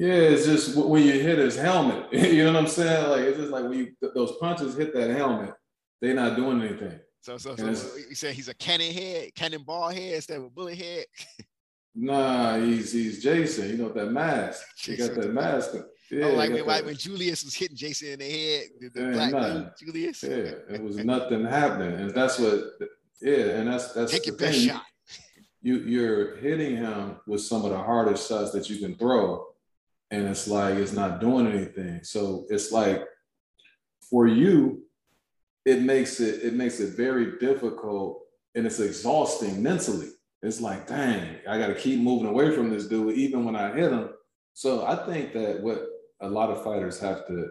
[0.00, 3.10] Yeah, it's just when you hit his helmet, you know what I'm saying?
[3.10, 5.52] Like it's just like when you, those punches hit that helmet,
[6.00, 6.98] they're not doing anything.
[7.20, 10.78] So, so, so you say he's a cannon head, cannonball head instead of a bullet
[10.78, 11.04] head.
[11.94, 13.68] nah, he's he's Jason.
[13.68, 14.62] You know that mask.
[14.78, 15.74] He got that mask.
[16.10, 19.12] Yeah, oh, like when, like when Julius was hitting Jason in the head, the, the
[19.12, 20.22] black dude, Julius.
[20.22, 22.64] Yeah, it was nothing happening, and that's what.
[23.20, 24.68] Yeah, and that's that's take your best thing.
[24.70, 24.82] shot.
[25.60, 29.49] You you're hitting him with some of the hardest shots that you can throw,
[30.10, 32.02] and it's like it's not doing anything.
[32.02, 33.02] So it's like
[34.08, 34.82] for you,
[35.64, 38.22] it makes it it makes it very difficult
[38.54, 40.10] and it's exhausting mentally
[40.42, 43.74] it's like, dang, I got to keep moving away from this dude, even when I
[43.74, 44.10] hit him.
[44.54, 45.86] So I think that what
[46.20, 47.50] a lot of fighters have to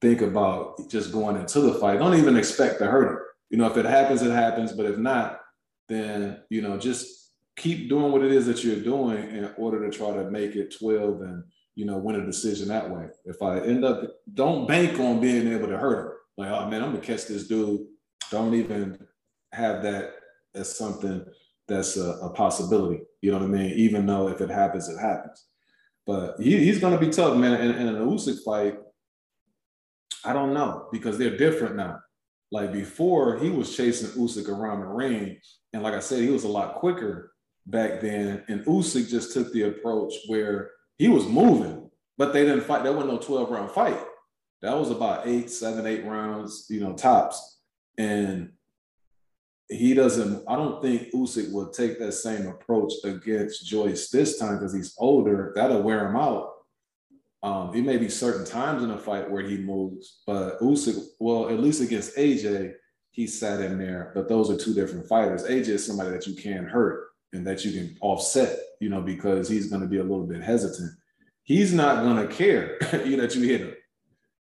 [0.00, 1.98] think about just going into the fight.
[1.98, 3.18] Don't even expect to hurt him.
[3.50, 4.72] You know, if it happens, it happens.
[4.72, 5.40] But if not,
[5.88, 9.96] then you know, just keep doing what it is that you're doing in order to
[9.96, 11.44] try to make it 12 and
[11.74, 13.08] you know win a decision that way.
[13.24, 14.02] If I end up,
[14.32, 16.12] don't bank on being able to hurt him.
[16.36, 17.86] Like, oh man, I'm gonna catch this dude.
[18.30, 18.98] Don't even
[19.52, 20.14] have that
[20.54, 21.24] as something
[21.68, 23.02] that's a, a possibility.
[23.22, 23.72] You know what I mean?
[23.72, 25.46] Even though if it happens, it happens.
[26.06, 27.60] But he, he's gonna be tough, man.
[27.60, 28.76] In, in an Usyk fight,
[30.24, 32.00] I don't know because they're different now.
[32.52, 35.38] Like before, he was chasing Usyk around the ring,
[35.72, 37.32] and like I said, he was a lot quicker
[37.66, 38.44] back then.
[38.48, 42.82] And Usyk just took the approach where he was moving, but they didn't fight.
[42.82, 44.00] There wasn't no 12 round fight.
[44.62, 47.60] That was about eight, seven, eight rounds, you know, tops.
[47.98, 48.52] And
[49.68, 54.58] he doesn't, I don't think Usyk will take that same approach against Joyce this time
[54.58, 55.52] because he's older.
[55.54, 56.50] That'll wear him out.
[57.42, 61.50] Um, it may be certain times in a fight where he moves, but Usyk, well,
[61.50, 62.72] at least against AJ,
[63.10, 64.12] he sat in there.
[64.14, 65.44] But those are two different fighters.
[65.44, 69.48] AJ is somebody that you can hurt and that you can offset, you know, because
[69.48, 70.92] he's going to be a little bit hesitant.
[71.42, 72.76] He's not going to care
[73.06, 73.74] you that you hit him,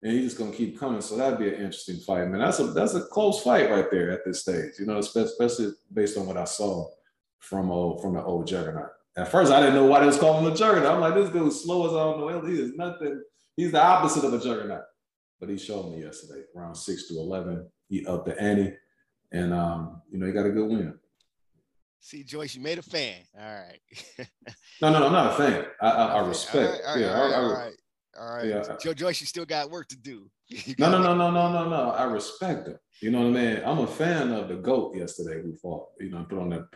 [0.01, 0.99] and he's just going to keep coming.
[0.99, 2.41] So that'd be an interesting fight, man.
[2.41, 6.17] That's a that's a close fight right there at this stage, you know, especially based
[6.17, 6.89] on what I saw
[7.39, 8.89] from old from the old Juggernaut.
[9.15, 10.91] At first, I didn't know why they was calling him a Juggernaut.
[10.91, 12.45] I'm like, this dude's slow as I don't know.
[12.45, 13.23] He is nothing.
[13.55, 14.83] He's the opposite of a Juggernaut.
[15.39, 17.69] But he showed me yesterday, around six to eleven.
[17.87, 18.73] He upped the ante,
[19.31, 20.99] and um, you know, he got a good win.
[22.05, 23.21] See, Joyce, you made a fan.
[23.39, 23.79] All right.
[24.81, 25.65] no, no, I'm not a fan.
[25.81, 26.55] I, I, I respect.
[26.55, 27.73] All right, all right, yeah, all right, all right.
[28.19, 28.45] All right.
[28.45, 28.75] Yeah.
[28.81, 30.29] Joe Joyce, you still got work to do.
[30.77, 31.91] No, no, no, no, no, no, no.
[31.91, 32.77] I respect him.
[32.99, 33.61] You know what I mean?
[33.65, 36.67] I'm a fan of the GOAT yesterday who fought, you know, put on that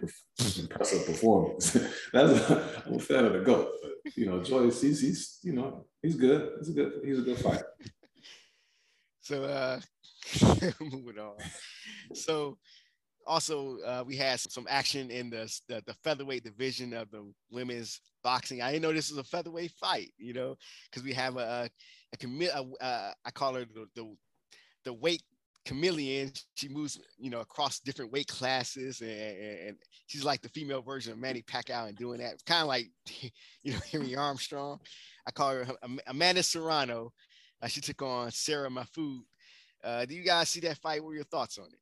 [0.58, 1.74] impressive performance.
[2.14, 3.70] That's a, I'm a fan of the GOAT.
[3.84, 6.54] But, you know, Joyce, he's he's, you know, he's good.
[6.60, 7.68] He's a good, he's a good fighter.
[9.22, 9.80] So uh
[10.80, 11.36] moving on.
[12.14, 12.58] So
[13.28, 18.00] also uh, we had some action in the, the, the featherweight division of the women's
[18.24, 18.62] boxing.
[18.62, 20.56] I didn't know this was a featherweight fight, you know,
[20.90, 21.70] because we have a
[22.14, 24.16] a I call her the, the
[24.86, 25.22] the weight
[25.66, 26.32] chameleon.
[26.56, 31.12] She moves, you know, across different weight classes, and, and she's like the female version
[31.12, 32.44] of Manny Pacquiao and doing that.
[32.46, 32.90] Kind of like,
[33.64, 34.80] you know, Henry Armstrong.
[35.28, 35.68] I call her
[36.08, 37.12] Amanda Serrano.
[37.62, 39.20] Uh, she took on Sarah Mahfoud.
[39.84, 41.04] Uh, do you guys see that fight?
[41.04, 41.80] What are your thoughts on it?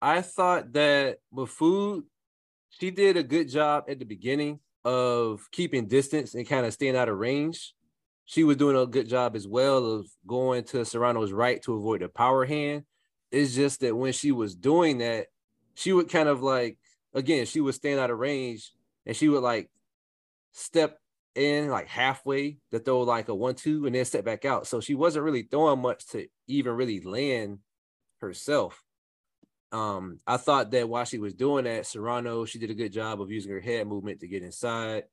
[0.00, 2.02] I thought that Mahfoud,
[2.70, 6.96] she did a good job at the beginning of keeping distance and kind of staying
[6.96, 7.74] out of range.
[8.24, 12.02] She was doing a good job as well of going to Serrano's right to avoid
[12.02, 12.84] the power hand.
[13.32, 15.26] It's just that when she was doing that,
[15.74, 16.78] she would kind of like,
[17.14, 18.72] again, she was staying out of range
[19.06, 19.70] and she would like
[20.52, 20.98] step
[21.34, 24.66] in like halfway to throw like a one two and then step back out.
[24.66, 27.58] So she wasn't really throwing much to even really land
[28.20, 28.82] herself.
[29.70, 33.20] Um, I thought that while she was doing that, Serrano, she did a good job
[33.20, 35.04] of using her head movement to get inside,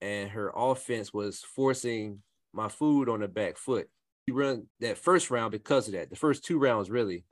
[0.00, 2.22] and her offense was forcing
[2.56, 3.88] Mahfoud on the back foot.
[4.26, 6.10] She run that first round because of that.
[6.10, 7.24] The first two rounds, really,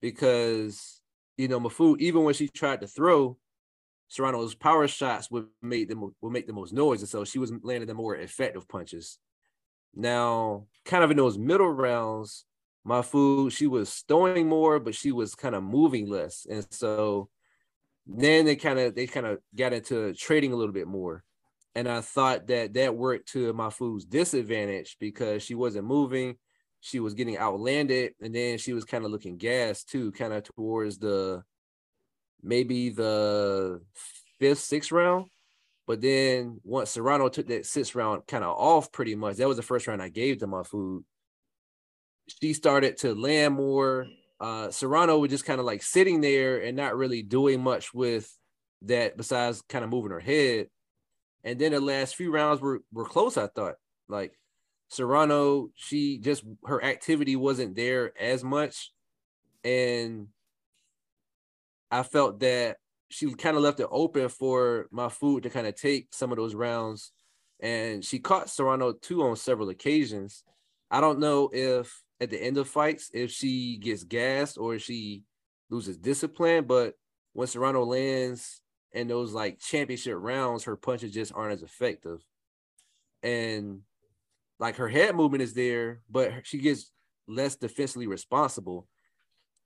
[0.00, 1.00] because
[1.36, 3.36] you know Mahfoud, even when she tried to throw,
[4.08, 7.52] Serrano's power shots would make them would make the most noise, and so she was
[7.62, 9.18] landing the more effective punches.
[9.94, 12.44] Now, kind of in those middle rounds,
[12.86, 16.46] Mahfoud, she was throwing more, but she was kind of moving less.
[16.50, 17.28] And so
[18.06, 21.22] then they kind of they kind of got into trading a little bit more.
[21.74, 26.36] And I thought that that worked to Mahfoud's disadvantage because she wasn't moving,
[26.80, 30.42] she was getting outlanded, and then she was kind of looking gas too, kind of
[30.42, 31.42] towards the
[32.42, 33.82] maybe the
[34.38, 35.26] fifth, sixth round.
[35.86, 39.56] But then once Serrano took that sixth round kind of off pretty much, that was
[39.56, 41.04] the first round I gave to Mahfoud
[42.40, 44.06] she started to land more.
[44.40, 48.34] Uh, Serrano was just kind of like sitting there and not really doing much with
[48.82, 50.68] that besides kind of moving her head.
[51.44, 53.36] And then the last few rounds were were close.
[53.36, 53.76] I thought
[54.08, 54.38] like
[54.88, 58.92] Serrano, she just her activity wasn't there as much,
[59.64, 60.28] and
[61.90, 62.78] I felt that
[63.08, 66.54] she kind of left it open for Mahfoud to kind of take some of those
[66.54, 67.12] rounds,
[67.60, 70.44] and she caught Serrano too on several occasions.
[70.90, 75.22] I don't know if at the end of fights if she gets gassed or she
[75.70, 76.64] loses discipline.
[76.64, 76.94] But
[77.32, 78.60] when Serrano lands
[78.92, 82.24] in those like championship rounds, her punches just aren't as effective.
[83.22, 83.80] And
[84.58, 86.90] like her head movement is there, but she gets
[87.26, 88.86] less defensively responsible.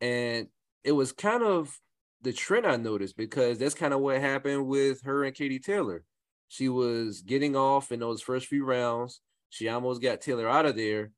[0.00, 0.48] And
[0.84, 1.76] it was kind of
[2.22, 6.04] the trend I noticed because that's kind of what happened with her and Katie Taylor.
[6.48, 9.20] She was getting off in those first few rounds.
[9.50, 11.10] She almost got Taylor out of there.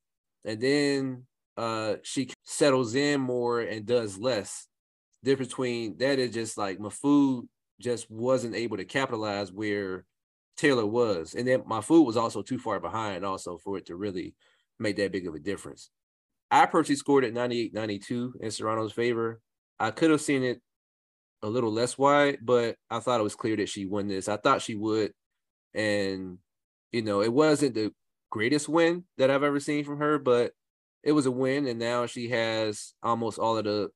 [0.46, 1.26] And then
[1.58, 4.68] uh she settles in more and does less.
[5.24, 7.48] Difference between that is just like Mahfoud
[7.80, 10.06] just wasn't able to capitalize where
[10.56, 11.34] Taylor was.
[11.34, 14.34] And then Mahfoud was also too far behind also for it to really
[14.78, 15.90] make that big of a difference.
[16.50, 19.40] I personally scored at 98 92 in Serrano's favor.
[19.78, 20.60] I could have seen it
[21.42, 24.28] a little less wide, but I thought it was clear that she won this.
[24.28, 25.12] I thought she would.
[25.74, 26.38] And,
[26.92, 27.92] you know, it wasn't the
[28.36, 30.52] greatest win that I've ever seen from her, but
[31.02, 31.66] it was a win.
[31.66, 33.88] And now she has almost all of the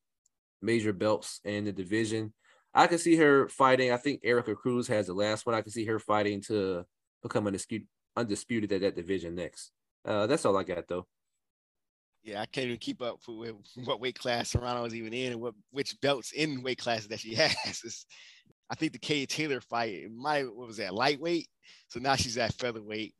[0.62, 2.32] major belts in the division.
[2.72, 3.92] I can see her fighting.
[3.92, 5.54] I think Erika Cruz has the last one.
[5.54, 6.86] I can see her fighting to
[7.22, 7.86] become undisputed,
[8.16, 9.72] undisputed at that division next.
[10.06, 11.06] Uh, that's all I got though.
[12.22, 15.40] Yeah, I can't even keep up with what weight class Serrano is even in and
[15.40, 17.54] what which belts in weight classes that she has.
[17.84, 18.06] It's,
[18.70, 21.48] I think the Kay Taylor fight, my what was that lightweight?
[21.88, 23.14] So now she's at featherweight,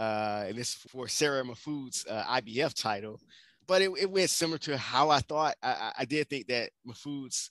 [0.00, 3.20] uh, and this for Sarah Mahfoud's uh, IBF title.
[3.68, 5.54] But it, it, went similar to how I thought.
[5.62, 7.50] I, I did think that Mahfoud's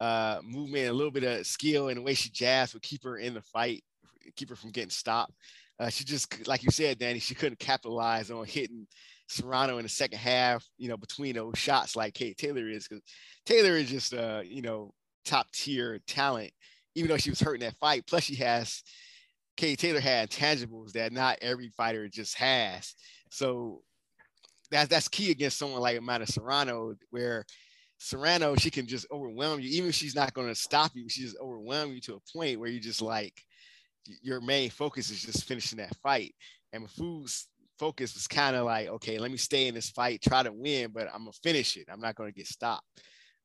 [0.00, 3.18] uh, movement, a little bit of skill, and the way she jabs would keep her
[3.18, 3.82] in the fight,
[4.36, 5.34] keep her from getting stopped.
[5.80, 8.86] Uh, she just, like you said, Danny, she couldn't capitalize on hitting
[9.28, 13.02] Serrano in the second half, you know, between those shots like Kate Taylor is, because
[13.44, 14.92] Taylor is just, uh, you know,
[15.24, 16.52] top tier talent,
[16.94, 18.06] even though she was hurting that fight.
[18.06, 18.82] Plus, she has,
[19.56, 22.94] Kate Taylor had tangibles that not every fighter just has.
[23.30, 23.82] So
[24.70, 27.44] that's that's key against someone like Amanda Serrano, where
[27.98, 29.68] Serrano, she can just overwhelm you.
[29.70, 32.58] Even if she's not going to stop you, she just overwhelm you to a point
[32.58, 33.34] where you just like
[34.22, 36.34] your main focus is just finishing that fight.
[36.72, 37.48] And Mahfoud's
[37.78, 40.92] focus was kind of like, okay, let me stay in this fight, try to win,
[40.92, 41.88] but I'm gonna finish it.
[41.92, 42.86] I'm not gonna get stopped.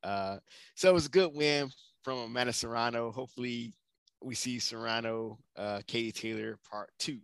[0.04, 0.38] Uh,
[0.76, 1.70] so it was a good win
[2.04, 3.12] from Amanda Serrano.
[3.12, 3.74] Hopefully,
[4.22, 7.20] we see Serrano, uh, Katie Taylor part two,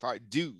[0.00, 0.54] part two.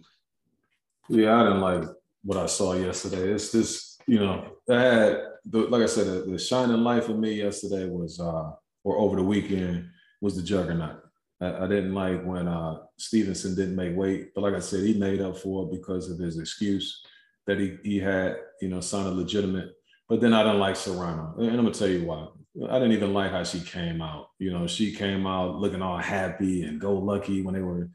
[1.09, 1.85] Yeah, I didn't like
[2.23, 3.33] what I saw yesterday.
[3.33, 7.15] It's just, you know, I had the, like I said, the, the shining light for
[7.15, 8.53] me yesterday was, uh,
[8.85, 9.89] or over the weekend
[10.21, 11.03] was the juggernaut.
[11.41, 14.95] I, I didn't like when uh, Stevenson didn't make weight, but like I said, he
[14.95, 17.03] made up for it because of his excuse
[17.47, 19.73] that he he had, you know, sounded legitimate.
[20.09, 22.29] But then I didn't like Serrano, and I'm gonna tell you why.
[22.57, 24.29] I didn't even like how she came out.
[24.39, 27.89] You know, she came out looking all happy and go lucky when they were,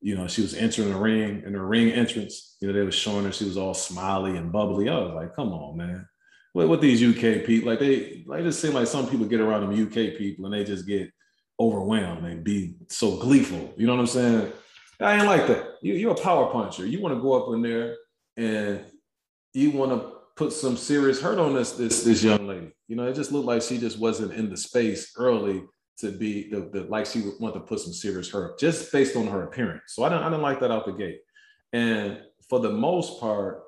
[0.00, 2.56] you know, she was entering the ring and her ring entrance.
[2.60, 4.88] You know, they were showing her she was all smiley and bubbly.
[4.88, 6.06] I was like, come on, man.
[6.52, 7.78] What, what these UK people like?
[7.78, 10.86] They like just seem like some people get around them UK people and they just
[10.86, 11.10] get
[11.58, 13.72] overwhelmed and be so gleeful.
[13.78, 14.52] You know what I'm saying?
[15.00, 15.76] I ain't like that.
[15.80, 16.86] You, you're a power puncher.
[16.86, 17.96] You want to go up in there
[18.36, 18.84] and
[19.54, 22.72] you want to put some serious hurt on this this this young lady.
[22.88, 25.62] You know, it just looked like she just wasn't in the space early
[25.98, 29.16] to be the, the like she would want to put some serious hurt just based
[29.16, 29.82] on her appearance.
[29.88, 31.20] So I didn't I didn't like that out the gate.
[31.72, 33.62] And for the most part,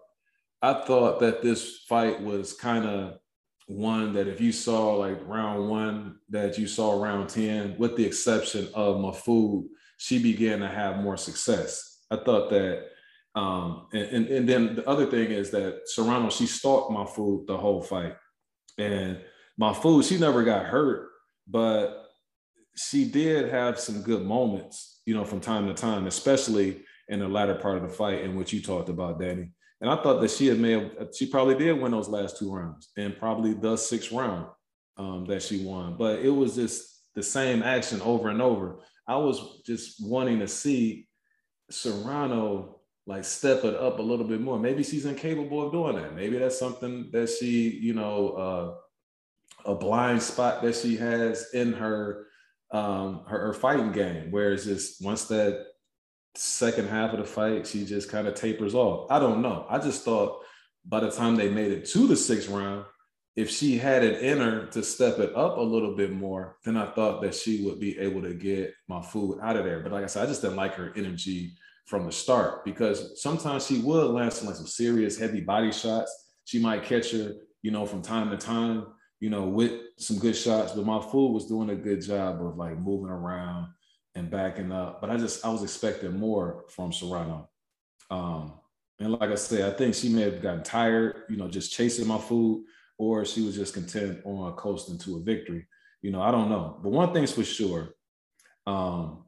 [0.62, 3.18] I thought that this fight was kind of
[3.66, 8.04] one that if you saw like round one, that you saw round 10, with the
[8.04, 9.64] exception of Mahfoud,
[9.96, 12.02] she began to have more success.
[12.10, 12.88] I thought that,
[13.34, 17.56] um, and, and, and then the other thing is that Serrano, she stalked Mahfoud the
[17.56, 18.14] whole fight.
[18.78, 19.20] And
[19.60, 21.08] Mahfoud, she never got hurt,
[21.48, 22.06] but
[22.76, 27.28] she did have some good moments, you know, from time to time, especially in the
[27.28, 29.50] latter part of the fight in which you talked about, Danny.
[29.80, 32.52] And I thought that she had may have, she probably did win those last two
[32.52, 34.46] rounds and probably the sixth round
[34.96, 35.96] um, that she won.
[35.98, 38.78] But it was just the same action over and over.
[39.06, 41.06] I was just wanting to see
[41.70, 44.58] Serrano like step it up a little bit more.
[44.58, 46.14] Maybe she's incapable of doing that.
[46.14, 48.28] Maybe that's something that she, you know,
[49.66, 52.26] uh, a blind spot that she has in her
[52.70, 54.30] um, her, her fighting game.
[54.30, 55.66] Whereas just once that
[56.34, 59.10] second half of the fight, she just kind of tapers off.
[59.10, 59.66] I don't know.
[59.68, 60.40] I just thought
[60.84, 62.84] by the time they made it to the sixth round,
[63.36, 66.76] if she had it in her to step it up a little bit more, then
[66.76, 69.80] I thought that she would be able to get Mahfoud out of there.
[69.80, 71.54] But like I said, I just didn't like her energy
[71.86, 76.12] from the start because sometimes she would land some like some serious heavy body shots.
[76.44, 78.86] She might catch her, you know, from time to time,
[79.20, 80.72] you know, with some good shots.
[80.72, 83.68] But Mahfoud was doing a good job of like moving around
[84.14, 85.00] and backing up.
[85.00, 87.50] But I just I was expecting more from Serrano.
[88.10, 88.54] Um,
[89.00, 92.06] and like I said, I think she may have gotten tired, you know, just chasing
[92.06, 92.62] Mahfoud,
[92.96, 95.66] or she was just content on coasting to a victory.
[96.00, 96.78] You know, I don't know.
[96.82, 97.94] But one thing's for sure.
[98.66, 99.23] Um,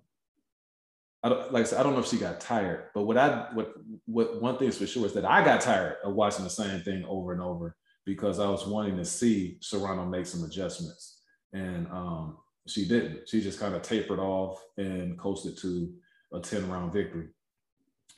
[1.26, 3.48] I don't, like I said, I don't know if she got tired, but what I
[3.52, 3.74] what
[4.04, 7.04] what one thing's for sure is that I got tired of watching the same thing
[7.04, 11.22] over and over because I was wanting to see Serrano make some adjustments.
[11.52, 12.36] and um,
[12.68, 13.28] she didn't.
[13.28, 15.92] She just kind of tapered off and coasted to
[16.32, 17.28] a 10 round victory.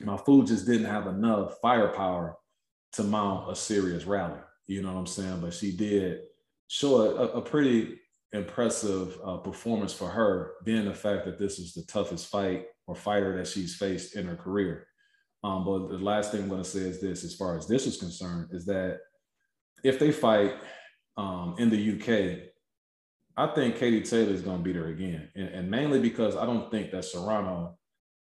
[0.03, 2.37] Mahfoud just didn't have enough firepower
[2.93, 4.39] to mount a serious rally.
[4.67, 5.39] You know what I'm saying?
[5.41, 6.21] But she did
[6.67, 7.99] show a, a pretty
[8.33, 12.95] impressive uh, performance for her, being the fact that this is the toughest fight or
[12.95, 14.87] fighter that she's faced in her career.
[15.43, 17.87] Um, but the last thing I'm going to say is this, as far as this
[17.87, 18.99] is concerned, is that
[19.83, 20.55] if they fight
[21.17, 22.49] um, in the UK,
[23.37, 26.45] I think Katie Taylor is going to beat her again, and, and mainly because I
[26.45, 27.77] don't think that Serrano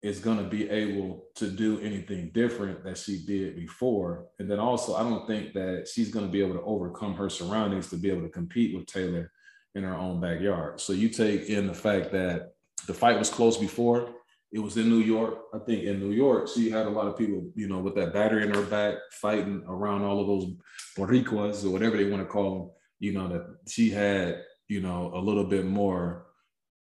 [0.03, 4.27] is going to be able to do anything different that she did before.
[4.37, 7.29] And then also, I don't think that she's going to be able to overcome her
[7.29, 9.31] surroundings to be able to compete with Taylor
[9.77, 10.81] in her own backyard.
[10.81, 12.53] So you take in the fact that
[12.87, 14.09] the fight was close before.
[14.51, 15.39] It was in New York.
[15.53, 18.13] I think in New York, she had a lot of people, you know, with that
[18.13, 20.53] battery in her back, fighting around all of those
[20.97, 22.71] Boricuas or whatever they want to call them.
[22.99, 26.25] You know that she had, you know, a little bit more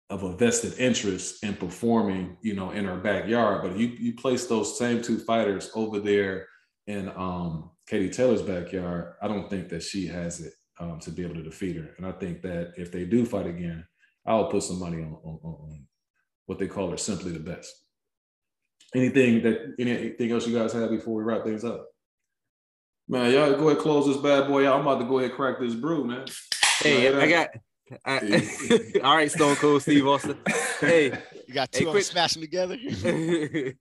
[0.09, 3.63] of a vested interest in performing, you know, in her backyard.
[3.63, 6.47] But you you place those same two fighters over there
[6.87, 11.23] in um, Katie Taylor's backyard, I don't think that she has it um, to be
[11.23, 11.89] able to defeat her.
[11.97, 13.85] And I think that if they do fight again,
[14.25, 15.87] I'll put some money on, on, on
[16.45, 17.73] what they call her simply the best.
[18.95, 21.87] Anything that anything else you guys have before we wrap things up?
[23.09, 24.75] Man, y'all go ahead close this bad boy out.
[24.75, 26.25] I'm about to go ahead crack this brew, man.
[26.79, 27.49] Hey, I got
[28.05, 28.19] I,
[29.03, 30.37] all right, Stone Cold Steve Austin.
[30.79, 31.05] Hey,
[31.47, 32.77] you got two hey, quick, smash them together.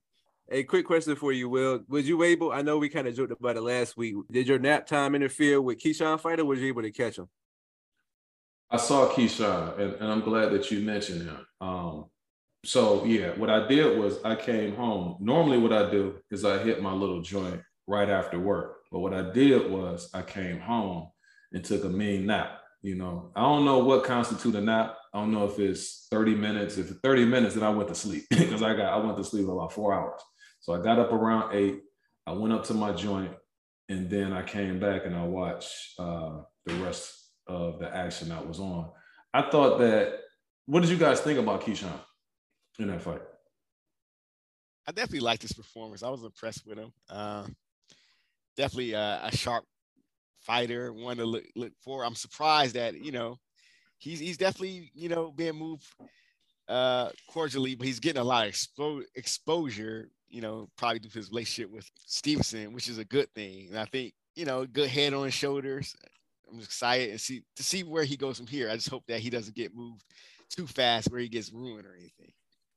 [0.49, 1.81] a quick question for you, Will.
[1.87, 2.51] Was you able?
[2.51, 4.15] I know we kind of joked about it last week.
[4.31, 7.27] Did your nap time interfere with Keyshawn fight, or was you able to catch him?
[8.69, 11.45] I saw Keyshawn, and, and I'm glad that you mentioned him.
[11.61, 12.05] Um,
[12.63, 15.17] so yeah, what I did was I came home.
[15.19, 18.83] Normally, what I do is I hit my little joint right after work.
[18.91, 21.09] But what I did was I came home
[21.53, 22.59] and took a mean nap.
[22.81, 24.97] You know, I don't know what constitutes a nap.
[25.13, 26.77] I don't know if it's 30 minutes.
[26.77, 29.23] If it's 30 minutes, then I went to sleep because I got I went to
[29.23, 30.21] sleep about four hours.
[30.67, 31.83] So I got up around eight.
[32.25, 33.31] I went up to my joint,
[33.87, 38.45] and then I came back and I watched uh, the rest of the action that
[38.45, 38.89] was on.
[39.33, 40.19] I thought that.
[40.65, 41.97] What did you guys think about Keyshawn
[42.79, 43.21] in that fight?
[44.85, 46.03] I definitely liked his performance.
[46.03, 46.91] I was impressed with him.
[47.09, 47.47] Uh,
[48.57, 49.63] definitely a, a sharp
[50.41, 52.03] fighter, one to look, look for.
[52.03, 53.37] I'm surprised that you know
[53.99, 55.85] he's he's definitely you know being moved
[56.67, 60.09] uh cordially, but he's getting a lot of expo- exposure.
[60.29, 63.67] You know, probably due his relationship with Stevenson, which is a good thing.
[63.69, 65.95] And I think you know, good head on his shoulders.
[66.49, 68.69] I'm excited and see to see where he goes from here.
[68.69, 70.03] I just hope that he doesn't get moved
[70.49, 72.31] too fast where he gets ruined or anything.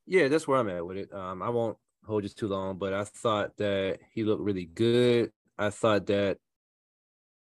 [0.07, 1.13] Yeah, that's where I'm at with it.
[1.13, 5.31] Um, I won't hold you too long, but I thought that he looked really good.
[5.59, 6.39] I thought that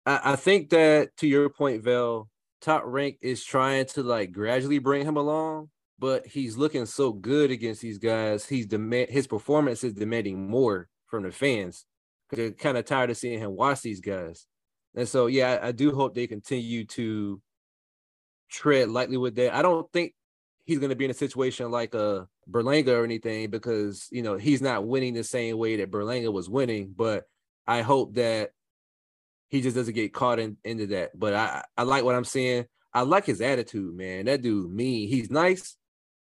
[0.06, 2.28] I, I think that to your point, Vail,
[2.60, 5.70] top rank is trying to like gradually bring him along,
[6.00, 8.46] but he's looking so good against these guys.
[8.46, 11.86] He's demand his performance is demanding more from the fans
[12.30, 14.46] they're kind of tired of seeing him watch these guys.
[14.96, 17.42] And so, yeah, I, I do hope they continue to
[18.50, 19.54] tread lightly with that.
[19.54, 20.14] I don't think
[20.66, 24.22] he's going to be in a situation like a uh, Berlanga or anything because you
[24.22, 26.94] know he's not winning the same way that Berlanga was winning.
[26.96, 27.26] But
[27.66, 28.52] I hope that
[29.50, 31.18] he just doesn't get caught in, into that.
[31.18, 32.66] But I, I like what I'm seeing.
[32.94, 34.26] I like his attitude, man.
[34.26, 35.08] That dude mean.
[35.10, 35.78] He's nice,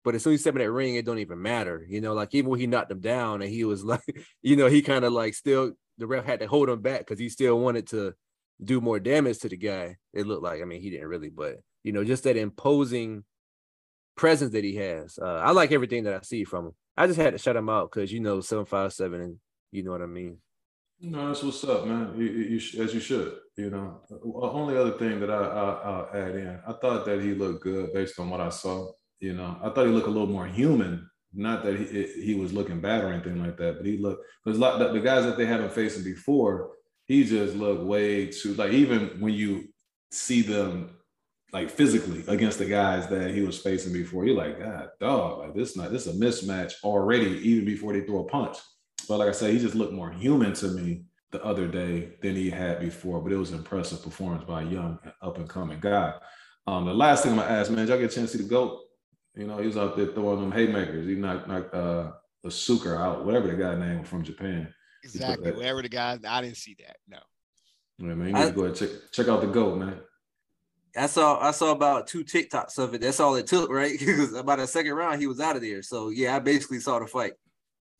[0.09, 1.85] but as soon as he step in that ring, it don't even matter.
[1.87, 4.01] You know, like even when he knocked him down and he was like,
[4.41, 7.19] you know, he kind of like still the ref had to hold him back because
[7.19, 8.15] he still wanted to
[8.63, 9.97] do more damage to the guy.
[10.11, 13.23] It looked like, I mean, he didn't really, but you know, just that imposing
[14.17, 15.19] presence that he has.
[15.21, 16.71] Uh, I like everything that I see from him.
[16.97, 19.35] I just had to shut him out because you know, seven five seven, and
[19.71, 20.39] you know what I mean.
[21.01, 22.15] No, that's what's up, man.
[22.17, 23.35] You, you, as you should.
[23.57, 27.35] You know, only other thing that I, I will add in, I thought that he
[27.35, 28.91] looked good based on what I saw.
[29.19, 31.09] You know, I thought he looked a little more human.
[31.33, 34.57] Not that he he was looking bad or anything like that, but he looked because
[34.57, 36.71] like the, guys that they haven't him before,
[37.05, 39.65] he just looked way too like even when you
[40.11, 40.89] see them
[41.51, 45.55] like physically against the guys that he was facing before, you're like, God, dog, like
[45.55, 48.57] this not this is a mismatch already, even before they throw a punch.
[49.07, 52.35] But like I said, he just looked more human to me the other day than
[52.35, 53.21] he had before.
[53.21, 56.13] But it was impressive performance by a young up and coming guy.
[56.67, 58.49] Um, the last thing I'm gonna ask, man, y'all get a chance to see the
[58.49, 58.79] goat?
[59.39, 61.07] You know, he was out there throwing them haymakers.
[61.07, 62.11] He knocked knocked uh
[62.43, 64.73] the Suker out, whatever the guy name from Japan.
[65.03, 65.51] Exactly.
[65.51, 66.97] Whatever the guy, I didn't see that.
[67.07, 67.19] No.
[67.97, 69.99] Yeah, man, you need I, to go ahead check check out the goat, man.
[70.97, 73.01] I saw I saw about two TikToks of it.
[73.01, 73.97] That's all it took, right?
[73.99, 75.83] Because about a second round, he was out of there.
[75.83, 77.33] So yeah, I basically saw the fight.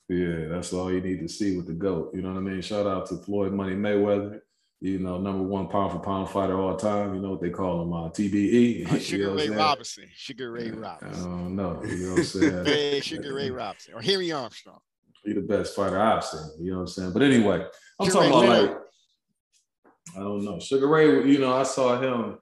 [0.09, 2.13] Yeah, that's all you need to see with the GOAT.
[2.13, 2.61] You know what I mean?
[2.61, 4.41] Shout out to Floyd Money Mayweather.
[4.81, 7.13] You know, number one pound for pound fighter all time.
[7.13, 8.87] You know what they call him, uh, TBE.
[9.01, 10.05] Sugar you know Ray Robinson.
[10.15, 11.23] Sugar Ray I Robinson.
[11.23, 11.81] don't know.
[11.83, 12.65] You know what I'm saying?
[12.65, 14.79] Hey, Sugar Ray Robinson or Henry Armstrong.
[15.25, 16.41] He the best fighter I've seen.
[16.59, 17.13] You know what I'm saying?
[17.13, 17.65] But anyway,
[17.99, 18.69] I'm Sugar talking Ray about Leonard.
[18.69, 18.77] like
[20.15, 20.59] I don't know.
[20.59, 22.37] Sugar Ray, you know, I saw him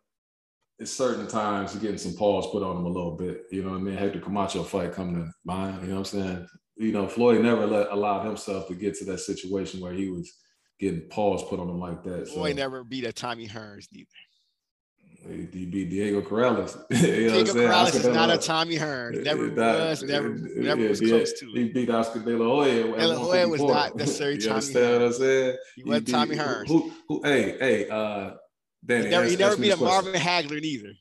[0.80, 3.46] at certain times getting some pause put on him a little bit.
[3.52, 3.98] You know what I mean?
[3.98, 5.82] Hector Camacho fight come to mind.
[5.82, 6.48] You know what I'm saying?
[6.78, 10.32] You know, Floyd never let allowed himself to get to that situation where he was
[10.80, 12.28] getting pause put on him like that.
[12.28, 14.08] So Boy never beat a Tommy Hearns neither.
[15.52, 16.78] he beat Diego Corrales.
[16.92, 17.70] you know what I'm Diego saying?
[17.70, 19.24] Corrales is not a Tommy Hearns.
[19.24, 22.38] Never That- was, never, uh, never yeah, was yeah, close to He beat Oscar De
[22.38, 22.84] La Hoya.
[22.84, 25.58] De La Hoya was not necessarily you Tommy understand what I'm saying?
[25.76, 26.68] He wasn't Tommy Hearns.
[26.68, 28.32] Who, who, hey, hey, uh,
[28.86, 29.88] Danny, He never, ask- he never beat a question.
[30.14, 30.94] Marvin Hagler neither.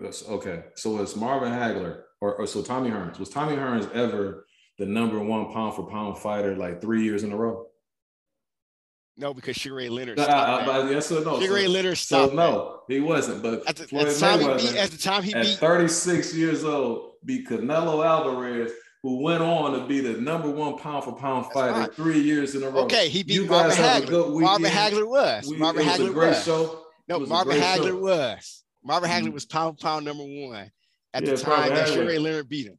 [0.00, 3.18] Yes, Okay, so it's Marvin Hagler, or, or so Tommy Hearns.
[3.18, 4.46] Was Tommy Hearns ever
[4.78, 7.66] the number one pound for pound fighter like three years in a row?
[9.16, 11.40] No, because Sugar Leonard stopped uh, yes or no?
[11.40, 12.36] Sugar So, Leonard stopped that.
[12.36, 13.42] no, he wasn't.
[13.42, 16.34] But At the, at the time he beat, at the time he at beat, 36
[16.34, 18.72] years old, beat Canelo Alvarez,
[19.04, 22.64] who went on to be the number one pound for pound fighter three years in
[22.64, 22.80] a row.
[22.84, 24.40] okay, he beat You have Hagler.
[24.40, 24.70] Marvin.
[24.70, 25.46] Hagler was.
[25.48, 26.44] We- Marvin it was Hagler a great was.
[26.44, 26.80] show.
[27.06, 27.96] No, Marvin Hagler show.
[27.98, 28.64] was.
[28.82, 29.32] Marvin Hagler Mhm.
[29.34, 30.70] was pound for pound number one
[31.12, 32.78] at Yeah, the time that Sugar Leonard beat him.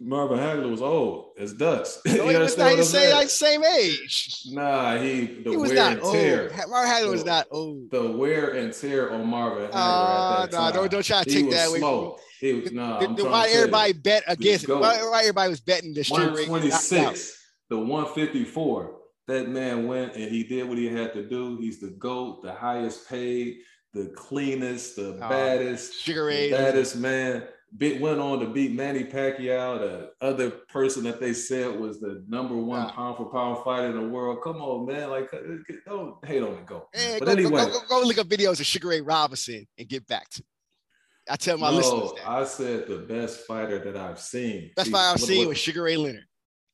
[0.00, 2.00] Marvin Hagler was old as dust.
[2.04, 4.40] No, You he was not the same, like same age.
[4.50, 6.12] Nah, he the He was wear not and old.
[6.14, 6.52] tear.
[6.68, 7.90] Marvin Hagler was not old.
[7.90, 10.72] The wear and tear on Marvin Hagler Uh, at that no, time.
[10.74, 11.78] don't don't try to he take that away.
[11.78, 12.18] Slow.
[12.40, 12.98] He was nah.
[12.98, 14.80] Then trying why everybody bet against him?
[14.80, 16.04] Why, why everybody was betting the you.
[16.04, 16.46] Sugar Ray?
[16.46, 16.50] knocked out?
[16.50, 17.38] 126,
[17.70, 18.96] the 154.
[19.28, 21.56] That man went and he did what he had to do.
[21.58, 23.56] He's the GOAT, the highest paid,
[23.94, 27.44] the cleanest, the Oh, baddest, Sugar the baddest man.
[27.76, 32.24] Bit went on to beat Manny Pacquiao, the other person that they said was the
[32.28, 34.38] number one pound for pound fighter in the world.
[34.44, 35.10] Come on, man!
[35.10, 35.38] Like, uh,
[35.84, 36.86] don't hate on the GOAT.
[36.94, 39.88] Eh, but go, anyway, go, go, go look up videos of Sugar Ray Robinson and
[39.88, 40.42] get back to.
[40.42, 40.46] me.
[41.28, 42.28] I tell my no, listeners that.
[42.28, 44.70] I said the best fighter that I've seen.
[44.76, 46.26] That's See, why I've what- seen what- was Sugar Ray Leonard,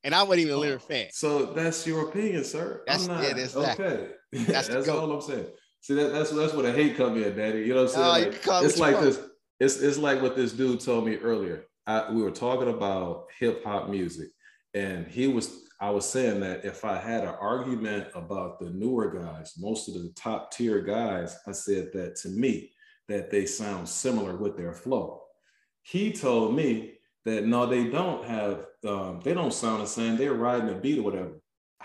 [0.05, 1.06] and I wasn't even a Leonard fan.
[1.12, 2.82] So that's your opinion, sir.
[2.86, 3.24] That's- I'm not.
[3.24, 3.81] yeah, that's that.
[3.81, 4.09] okay.
[4.32, 5.47] That's That's, all I'm saying.
[5.81, 7.60] See, that, that's that's where the hate come in, Daddy.
[7.60, 8.05] You know what I'm saying?
[8.05, 9.18] No, Like, can call it it's like this.
[9.61, 11.66] It's it's like what this dude told me earlier.
[11.87, 14.31] I, we were talking about hip hop music,
[14.74, 15.66] and he was.
[15.82, 19.95] I was saying that if I had an argument about the newer guys, most of
[19.95, 22.73] the top tier guys, I said that to me
[23.09, 25.23] that they sound similar with their flow.
[25.82, 30.19] He told me that no, they don't have, um, they don't sound the same.
[30.19, 31.40] They're riding a beat or whatever.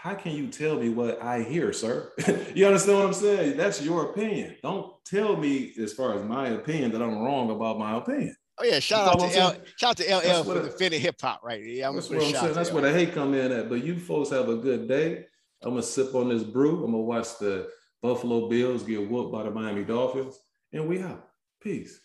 [0.06, 2.12] How can you tell me what I hear, sir?
[2.54, 3.58] you understand what I'm saying?
[3.58, 4.56] That's your opinion.
[4.62, 8.36] Don't tell me, as far as my opinion, that I'm wrong about my opinion.
[8.60, 11.60] Oh yeah, shout out to L, shout out to LL for defending hip hop right.
[11.66, 12.54] Yeah, I'm That's what I'm saying.
[12.54, 13.68] That's where the hate come in at.
[13.68, 15.26] But you folks have a good day.
[15.64, 16.86] I'm gonna sip on this brew.
[16.86, 17.68] I'm gonna watch the
[18.04, 20.40] Buffalo Bills get whooped by the Miami Dolphins,
[20.72, 21.30] and we out.
[21.60, 22.00] Peace.